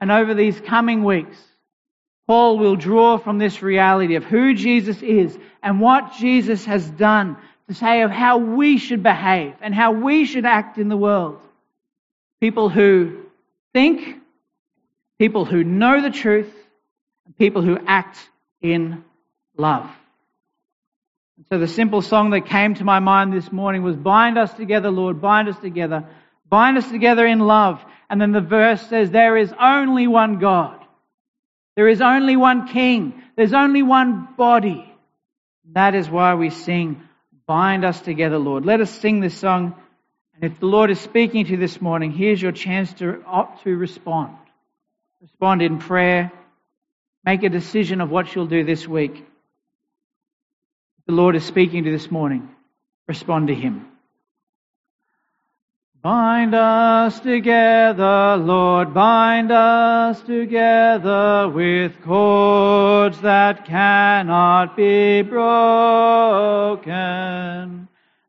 And 0.00 0.10
over 0.10 0.34
these 0.34 0.60
coming 0.60 1.02
weeks, 1.04 1.36
Paul 2.26 2.58
will 2.58 2.76
draw 2.76 3.18
from 3.18 3.38
this 3.38 3.62
reality 3.62 4.14
of 4.14 4.24
who 4.24 4.54
Jesus 4.54 5.02
is 5.02 5.36
and 5.62 5.80
what 5.80 6.14
Jesus 6.14 6.64
has 6.66 6.88
done 6.90 7.36
to 7.70 7.76
say 7.76 8.02
of 8.02 8.10
how 8.10 8.38
we 8.38 8.78
should 8.78 9.00
behave 9.00 9.54
and 9.62 9.72
how 9.72 9.92
we 9.92 10.24
should 10.24 10.44
act 10.44 10.76
in 10.76 10.88
the 10.88 10.96
world. 10.96 11.38
People 12.40 12.68
who 12.68 13.22
think, 13.72 14.16
people 15.20 15.44
who 15.44 15.62
know 15.62 16.02
the 16.02 16.10
truth, 16.10 16.52
and 17.26 17.38
people 17.38 17.62
who 17.62 17.78
act 17.86 18.18
in 18.60 19.04
love. 19.56 19.88
And 21.36 21.46
so 21.48 21.58
the 21.60 21.68
simple 21.68 22.02
song 22.02 22.30
that 22.30 22.46
came 22.46 22.74
to 22.74 22.82
my 22.84 22.98
mind 22.98 23.32
this 23.32 23.52
morning 23.52 23.84
was 23.84 23.94
Bind 23.94 24.36
us 24.36 24.52
together, 24.52 24.90
Lord, 24.90 25.20
bind 25.20 25.48
us 25.48 25.58
together. 25.60 26.04
Bind 26.48 26.76
us 26.76 26.90
together 26.90 27.24
in 27.24 27.38
love. 27.38 27.80
And 28.08 28.20
then 28.20 28.32
the 28.32 28.40
verse 28.40 28.84
says, 28.88 29.12
There 29.12 29.36
is 29.36 29.54
only 29.60 30.08
one 30.08 30.40
God. 30.40 30.76
There 31.76 31.86
is 31.86 32.00
only 32.00 32.34
one 32.34 32.66
King. 32.66 33.22
There's 33.36 33.54
only 33.54 33.84
one 33.84 34.26
body. 34.36 34.92
That 35.72 35.94
is 35.94 36.10
why 36.10 36.34
we 36.34 36.50
sing, 36.50 37.02
Bind 37.50 37.84
us 37.84 38.00
together, 38.00 38.38
Lord. 38.38 38.64
Let 38.64 38.80
us 38.80 38.92
sing 39.00 39.18
this 39.18 39.36
song. 39.36 39.74
And 40.34 40.44
if 40.52 40.60
the 40.60 40.66
Lord 40.66 40.88
is 40.88 41.00
speaking 41.00 41.44
to 41.46 41.50
you 41.50 41.56
this 41.56 41.80
morning, 41.80 42.12
here's 42.12 42.40
your 42.40 42.52
chance 42.52 42.92
to 43.00 43.24
opt 43.26 43.64
to 43.64 43.76
respond. 43.76 44.36
Respond 45.20 45.60
in 45.60 45.80
prayer. 45.80 46.30
Make 47.24 47.42
a 47.42 47.48
decision 47.48 48.00
of 48.00 48.08
what 48.08 48.32
you'll 48.32 48.46
do 48.46 48.62
this 48.62 48.86
week. 48.86 49.16
If 49.16 51.06
the 51.06 51.12
Lord 51.12 51.34
is 51.34 51.44
speaking 51.44 51.82
to 51.82 51.90
you 51.90 51.98
this 51.98 52.08
morning, 52.08 52.48
respond 53.08 53.48
to 53.48 53.54
Him. 53.56 53.84
Bind 56.02 56.54
us 56.54 57.20
together, 57.20 58.38
Lord, 58.38 58.94
bind 58.94 59.52
us 59.52 60.22
together 60.22 61.46
with 61.46 62.00
cords 62.00 63.20
that 63.20 63.66
cannot 63.66 64.78
be 64.78 65.20
broken. 65.20 66.88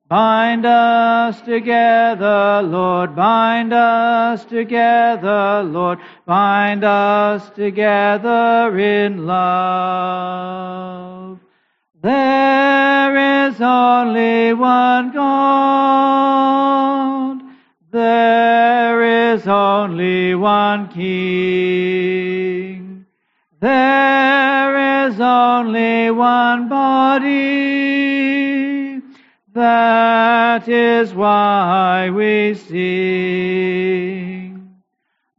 Bind 0.10 0.66
us 0.66 1.40
together, 1.40 2.62
Lord, 2.62 3.16
bind 3.16 3.72
us 3.72 4.44
together, 4.44 5.64
Lord, 5.64 6.00
bind 6.26 6.84
us 6.84 7.50
together 7.52 8.78
in 8.78 9.26
love. 9.26 10.52
There 12.02 13.48
is 13.48 13.62
only 13.62 14.54
one 14.56 15.14
God 15.14 17.01
there 17.92 19.34
is 19.34 19.46
only 19.48 20.34
one 20.36 20.88
King. 20.88 22.26
There 23.60 25.08
is 25.08 25.20
only 25.20 26.10
one 26.12 26.70
body. 26.70 27.82
That 29.54 30.70
is 30.70 31.14
why 31.14 32.10
we 32.12 32.54
sing. 32.54 33.92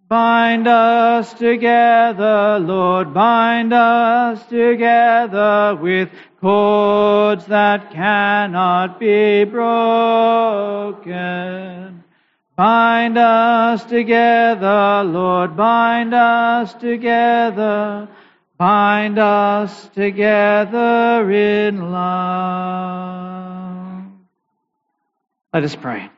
Bind 0.09 0.69
us 0.69 1.33
together, 1.33 2.59
Lord, 2.59 3.15
bind 3.15 3.73
us 3.73 4.45
together 4.45 5.75
with 5.81 6.11
cords 6.39 7.47
that 7.47 7.91
cannot 7.93 9.01
be 9.01 9.45
broken. 9.45 10.93
Bind 12.55 13.17
us 13.17 13.83
together, 13.85 15.05
Lord, 15.05 15.57
bind 15.57 16.13
us 16.13 16.75
together, 16.75 18.09
bind 18.59 19.19
us 19.19 19.89
together 19.89 21.31
in 21.31 21.91
love. 21.91 23.23
Let 25.55 25.65
us 25.65 25.75
pray. 25.75 26.11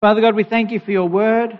Father 0.00 0.22
God, 0.22 0.34
we 0.34 0.44
thank 0.44 0.70
you 0.70 0.80
for 0.80 0.92
your 0.92 1.08
word. 1.08 1.58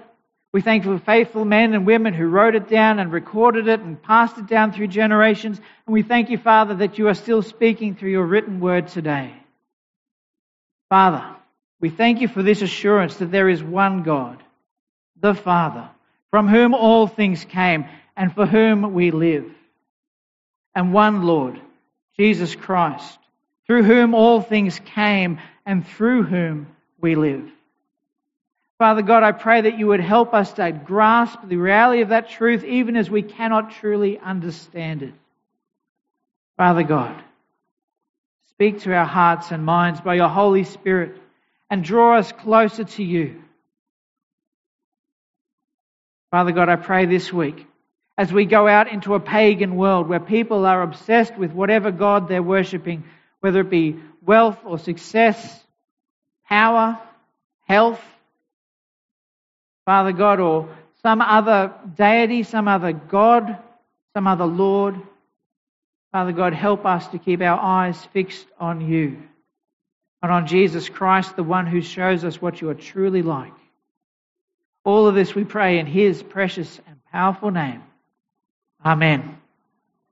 We 0.52 0.62
thank 0.62 0.86
you 0.86 0.96
for 0.96 1.04
faithful 1.04 1.44
men 1.44 1.74
and 1.74 1.84
women 1.86 2.14
who 2.14 2.28
wrote 2.28 2.54
it 2.54 2.70
down 2.70 2.98
and 2.98 3.12
recorded 3.12 3.68
it 3.68 3.80
and 3.80 4.02
passed 4.02 4.38
it 4.38 4.46
down 4.46 4.72
through 4.72 4.86
generations. 4.86 5.60
And 5.86 5.92
we 5.92 6.02
thank 6.02 6.30
you, 6.30 6.38
Father, 6.38 6.76
that 6.76 6.96
you 6.96 7.08
are 7.08 7.14
still 7.14 7.42
speaking 7.42 7.96
through 7.96 8.12
your 8.12 8.24
written 8.24 8.60
word 8.60 8.88
today. 8.88 9.34
Father, 10.88 11.35
we 11.80 11.90
thank 11.90 12.20
you 12.20 12.28
for 12.28 12.42
this 12.42 12.62
assurance 12.62 13.16
that 13.16 13.30
there 13.30 13.48
is 13.48 13.62
one 13.62 14.02
God, 14.02 14.42
the 15.20 15.34
Father, 15.34 15.88
from 16.30 16.48
whom 16.48 16.74
all 16.74 17.06
things 17.06 17.44
came 17.44 17.86
and 18.16 18.34
for 18.34 18.46
whom 18.46 18.94
we 18.94 19.10
live, 19.10 19.50
and 20.74 20.92
one 20.92 21.22
Lord, 21.22 21.60
Jesus 22.18 22.54
Christ, 22.54 23.18
through 23.66 23.82
whom 23.82 24.14
all 24.14 24.40
things 24.40 24.80
came 24.94 25.38
and 25.66 25.86
through 25.86 26.22
whom 26.22 26.68
we 27.00 27.14
live. 27.14 27.50
Father 28.78 29.02
God, 29.02 29.22
I 29.22 29.32
pray 29.32 29.62
that 29.62 29.78
you 29.78 29.86
would 29.88 30.00
help 30.00 30.34
us 30.34 30.52
to 30.54 30.70
grasp 30.70 31.38
the 31.44 31.56
reality 31.56 32.02
of 32.02 32.10
that 32.10 32.28
truth 32.28 32.62
even 32.64 32.96
as 32.96 33.10
we 33.10 33.22
cannot 33.22 33.72
truly 33.72 34.18
understand 34.18 35.02
it. 35.02 35.14
Father 36.56 36.82
God, 36.82 37.22
speak 38.50 38.80
to 38.80 38.94
our 38.94 39.06
hearts 39.06 39.50
and 39.50 39.64
minds 39.64 40.00
by 40.00 40.14
your 40.14 40.28
Holy 40.28 40.64
Spirit 40.64 41.16
and 41.70 41.82
draw 41.82 42.18
us 42.18 42.32
closer 42.32 42.84
to 42.84 43.02
you. 43.02 43.42
Father 46.30 46.52
God, 46.52 46.68
I 46.68 46.76
pray 46.76 47.06
this 47.06 47.32
week 47.32 47.66
as 48.18 48.32
we 48.32 48.46
go 48.46 48.66
out 48.66 48.90
into 48.90 49.14
a 49.14 49.20
pagan 49.20 49.76
world 49.76 50.08
where 50.08 50.20
people 50.20 50.64
are 50.66 50.82
obsessed 50.82 51.36
with 51.36 51.52
whatever 51.52 51.90
God 51.90 52.28
they're 52.28 52.42
worshipping, 52.42 53.04
whether 53.40 53.60
it 53.60 53.70
be 53.70 53.96
wealth 54.22 54.58
or 54.64 54.78
success, 54.78 55.64
power, 56.48 56.98
health, 57.66 58.00
Father 59.84 60.12
God, 60.12 60.40
or 60.40 60.68
some 61.02 61.20
other 61.20 61.72
deity, 61.94 62.42
some 62.42 62.68
other 62.68 62.92
God, 62.92 63.58
some 64.14 64.26
other 64.26 64.46
Lord. 64.46 64.96
Father 66.10 66.32
God, 66.32 66.54
help 66.54 66.86
us 66.86 67.06
to 67.08 67.18
keep 67.18 67.40
our 67.40 67.58
eyes 67.58 68.02
fixed 68.12 68.46
on 68.58 68.80
you 68.80 69.22
and 70.22 70.32
on 70.32 70.46
Jesus 70.46 70.88
Christ, 70.88 71.36
the 71.36 71.42
one 71.42 71.66
who 71.66 71.80
shows 71.82 72.24
us 72.24 72.40
what 72.40 72.60
you 72.60 72.70
are 72.70 72.74
truly 72.74 73.22
like. 73.22 73.52
All 74.84 75.06
of 75.08 75.14
this 75.14 75.34
we 75.34 75.44
pray 75.44 75.78
in 75.78 75.86
his 75.86 76.22
precious 76.22 76.80
and 76.86 76.96
powerful 77.12 77.50
name. 77.50 77.82
Amen 78.84 79.38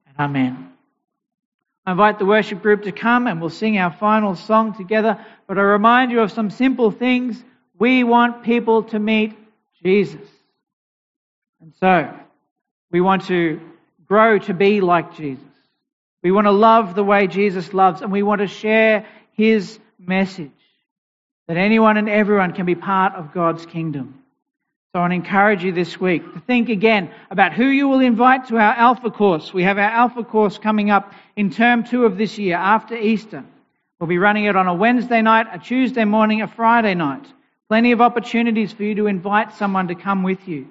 and 0.07 0.17
amen. 0.19 0.73
I 1.87 1.93
invite 1.93 2.19
the 2.19 2.25
worship 2.25 2.63
group 2.63 2.85
to 2.85 2.93
come 2.93 3.27
and 3.27 3.41
we'll 3.41 3.51
sing 3.51 3.79
our 3.79 3.93
final 3.93 4.35
song 4.35 4.75
together. 4.75 5.25
But 5.47 5.59
I 5.59 5.63
remind 5.63 6.11
you 6.11 6.21
of 6.21 6.33
some 6.33 6.51
simple 6.51 6.91
things. 6.91 7.43
We 7.79 8.05
want 8.05 8.43
people 8.43 8.85
to 8.85 8.99
meet 8.99 9.37
Jesus. 9.83 10.29
And 11.61 11.75
so, 11.81 12.13
we 12.91 13.01
want 13.01 13.27
to 13.27 13.61
grow 14.07 14.39
to 14.39 14.55
be 14.55 14.81
like 14.81 15.15
Jesus. 15.17 15.45
We 16.23 16.31
want 16.31 16.47
to 16.47 16.53
love 16.53 16.95
the 16.95 17.05
way 17.05 17.27
Jesus 17.27 17.75
loves, 17.75 18.01
and 18.01 18.11
we 18.11 18.23
want 18.23 18.41
to 18.41 18.47
share 18.47 19.07
his 19.33 19.79
message 20.07 20.51
that 21.49 21.57
anyone 21.57 21.97
and 21.97 22.09
everyone 22.09 22.53
can 22.53 22.67
be 22.67 22.75
part 22.75 23.15
of 23.15 23.33
God's 23.33 23.67
kingdom. 23.67 24.21
So 24.93 25.01
I 25.01 25.03
want 25.03 25.11
to 25.11 25.17
encourage 25.17 25.65
you 25.65 25.73
this 25.73 26.01
week 26.01 26.23
to 26.35 26.41
think 26.41 26.69
again 26.69 27.11
about 27.31 27.53
who 27.53 27.67
you 27.67 27.89
will 27.89 28.01
invite 28.01 28.47
to 28.49 28.57
our 28.57 28.75
Alpha 28.75 29.11
course. 29.11 29.53
We 29.53 29.65
have 29.65 29.77
our 29.77 29.91
Alpha 29.91 30.23
course 30.23 30.57
coming 30.57 30.91
up 30.91 31.13
in 31.35 31.51
term 31.51 31.83
two 31.83 32.05
of 32.05 32.17
this 32.17 32.39
year 32.39 32.57
after 32.57 32.95
Easter. 32.97 33.45
We'll 33.99 34.09
be 34.09 34.19
running 34.19 34.45
it 34.45 34.55
on 34.55 34.69
a 34.69 34.75
Wednesday 34.75 35.21
night, 35.21 35.47
a 35.53 35.59
Tuesday 35.59 36.05
morning, 36.05 36.43
a 36.43 36.49
Friday 36.49 36.95
night. 36.95 37.27
Plenty 37.69 37.93
of 37.93 38.01
opportunities 38.01 38.73
for 38.73 38.85
you 38.85 38.95
to 38.97 39.07
invite 39.07 39.55
someone 39.55 39.89
to 39.89 39.95
come 39.95 40.23
with 40.23 40.47
you. 40.47 40.69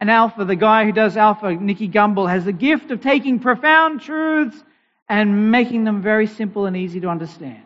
And 0.00 0.10
Alpha, 0.10 0.44
the 0.44 0.56
guy 0.56 0.84
who 0.84 0.92
does 0.92 1.16
Alpha, 1.16 1.54
Nicky 1.54 1.88
Gumbel, 1.88 2.28
has 2.28 2.44
the 2.44 2.52
gift 2.52 2.90
of 2.90 3.00
taking 3.00 3.38
profound 3.38 4.00
truths 4.00 4.62
and 5.08 5.52
making 5.52 5.84
them 5.84 6.02
very 6.02 6.26
simple 6.26 6.66
and 6.66 6.76
easy 6.76 7.00
to 7.00 7.08
understand. 7.08 7.62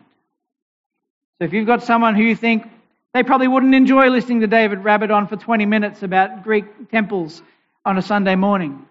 So 1.39 1.45
if 1.45 1.53
you've 1.53 1.67
got 1.67 1.83
someone 1.83 2.15
who 2.15 2.23
you 2.23 2.35
think 2.35 2.69
they 3.13 3.23
probably 3.23 3.47
wouldn't 3.47 3.73
enjoy 3.73 4.09
listening 4.09 4.41
to 4.41 4.47
David 4.47 4.83
rabbit 4.83 5.09
on 5.09 5.27
for 5.27 5.37
20 5.37 5.65
minutes 5.65 6.03
about 6.03 6.43
Greek 6.43 6.91
temples 6.91 7.41
on 7.85 7.97
a 7.97 8.01
Sunday 8.01 8.35
morning, 8.35 8.85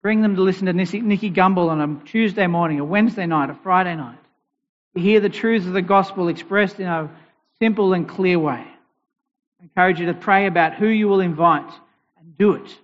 bring 0.00 0.22
them 0.22 0.36
to 0.36 0.42
listen 0.42 0.66
to 0.66 0.72
Nicky 0.72 1.30
Gumbel 1.30 1.68
on 1.68 1.80
a 1.80 2.04
Tuesday 2.06 2.46
morning, 2.46 2.78
a 2.78 2.84
Wednesday 2.84 3.26
night, 3.26 3.50
a 3.50 3.54
Friday 3.54 3.96
night. 3.96 4.18
To 4.94 5.00
hear 5.00 5.18
the 5.18 5.28
truths 5.28 5.66
of 5.66 5.72
the 5.72 5.82
gospel 5.82 6.28
expressed 6.28 6.78
in 6.78 6.86
a 6.86 7.10
simple 7.58 7.92
and 7.92 8.08
clear 8.08 8.38
way. 8.38 8.64
I 9.60 9.62
encourage 9.62 9.98
you 9.98 10.06
to 10.06 10.14
pray 10.14 10.46
about 10.46 10.74
who 10.74 10.86
you 10.86 11.08
will 11.08 11.20
invite 11.20 11.70
and 12.18 12.38
do 12.38 12.54
it. 12.54 12.78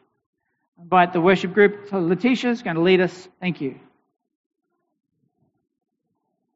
I 0.78 0.82
invite 0.82 1.12
the 1.12 1.20
worship 1.20 1.54
group. 1.54 1.92
Letitia 1.92 2.50
is 2.50 2.62
going 2.62 2.76
to 2.76 2.82
lead 2.82 3.00
us. 3.00 3.28
Thank 3.40 3.60
you. 3.60 3.78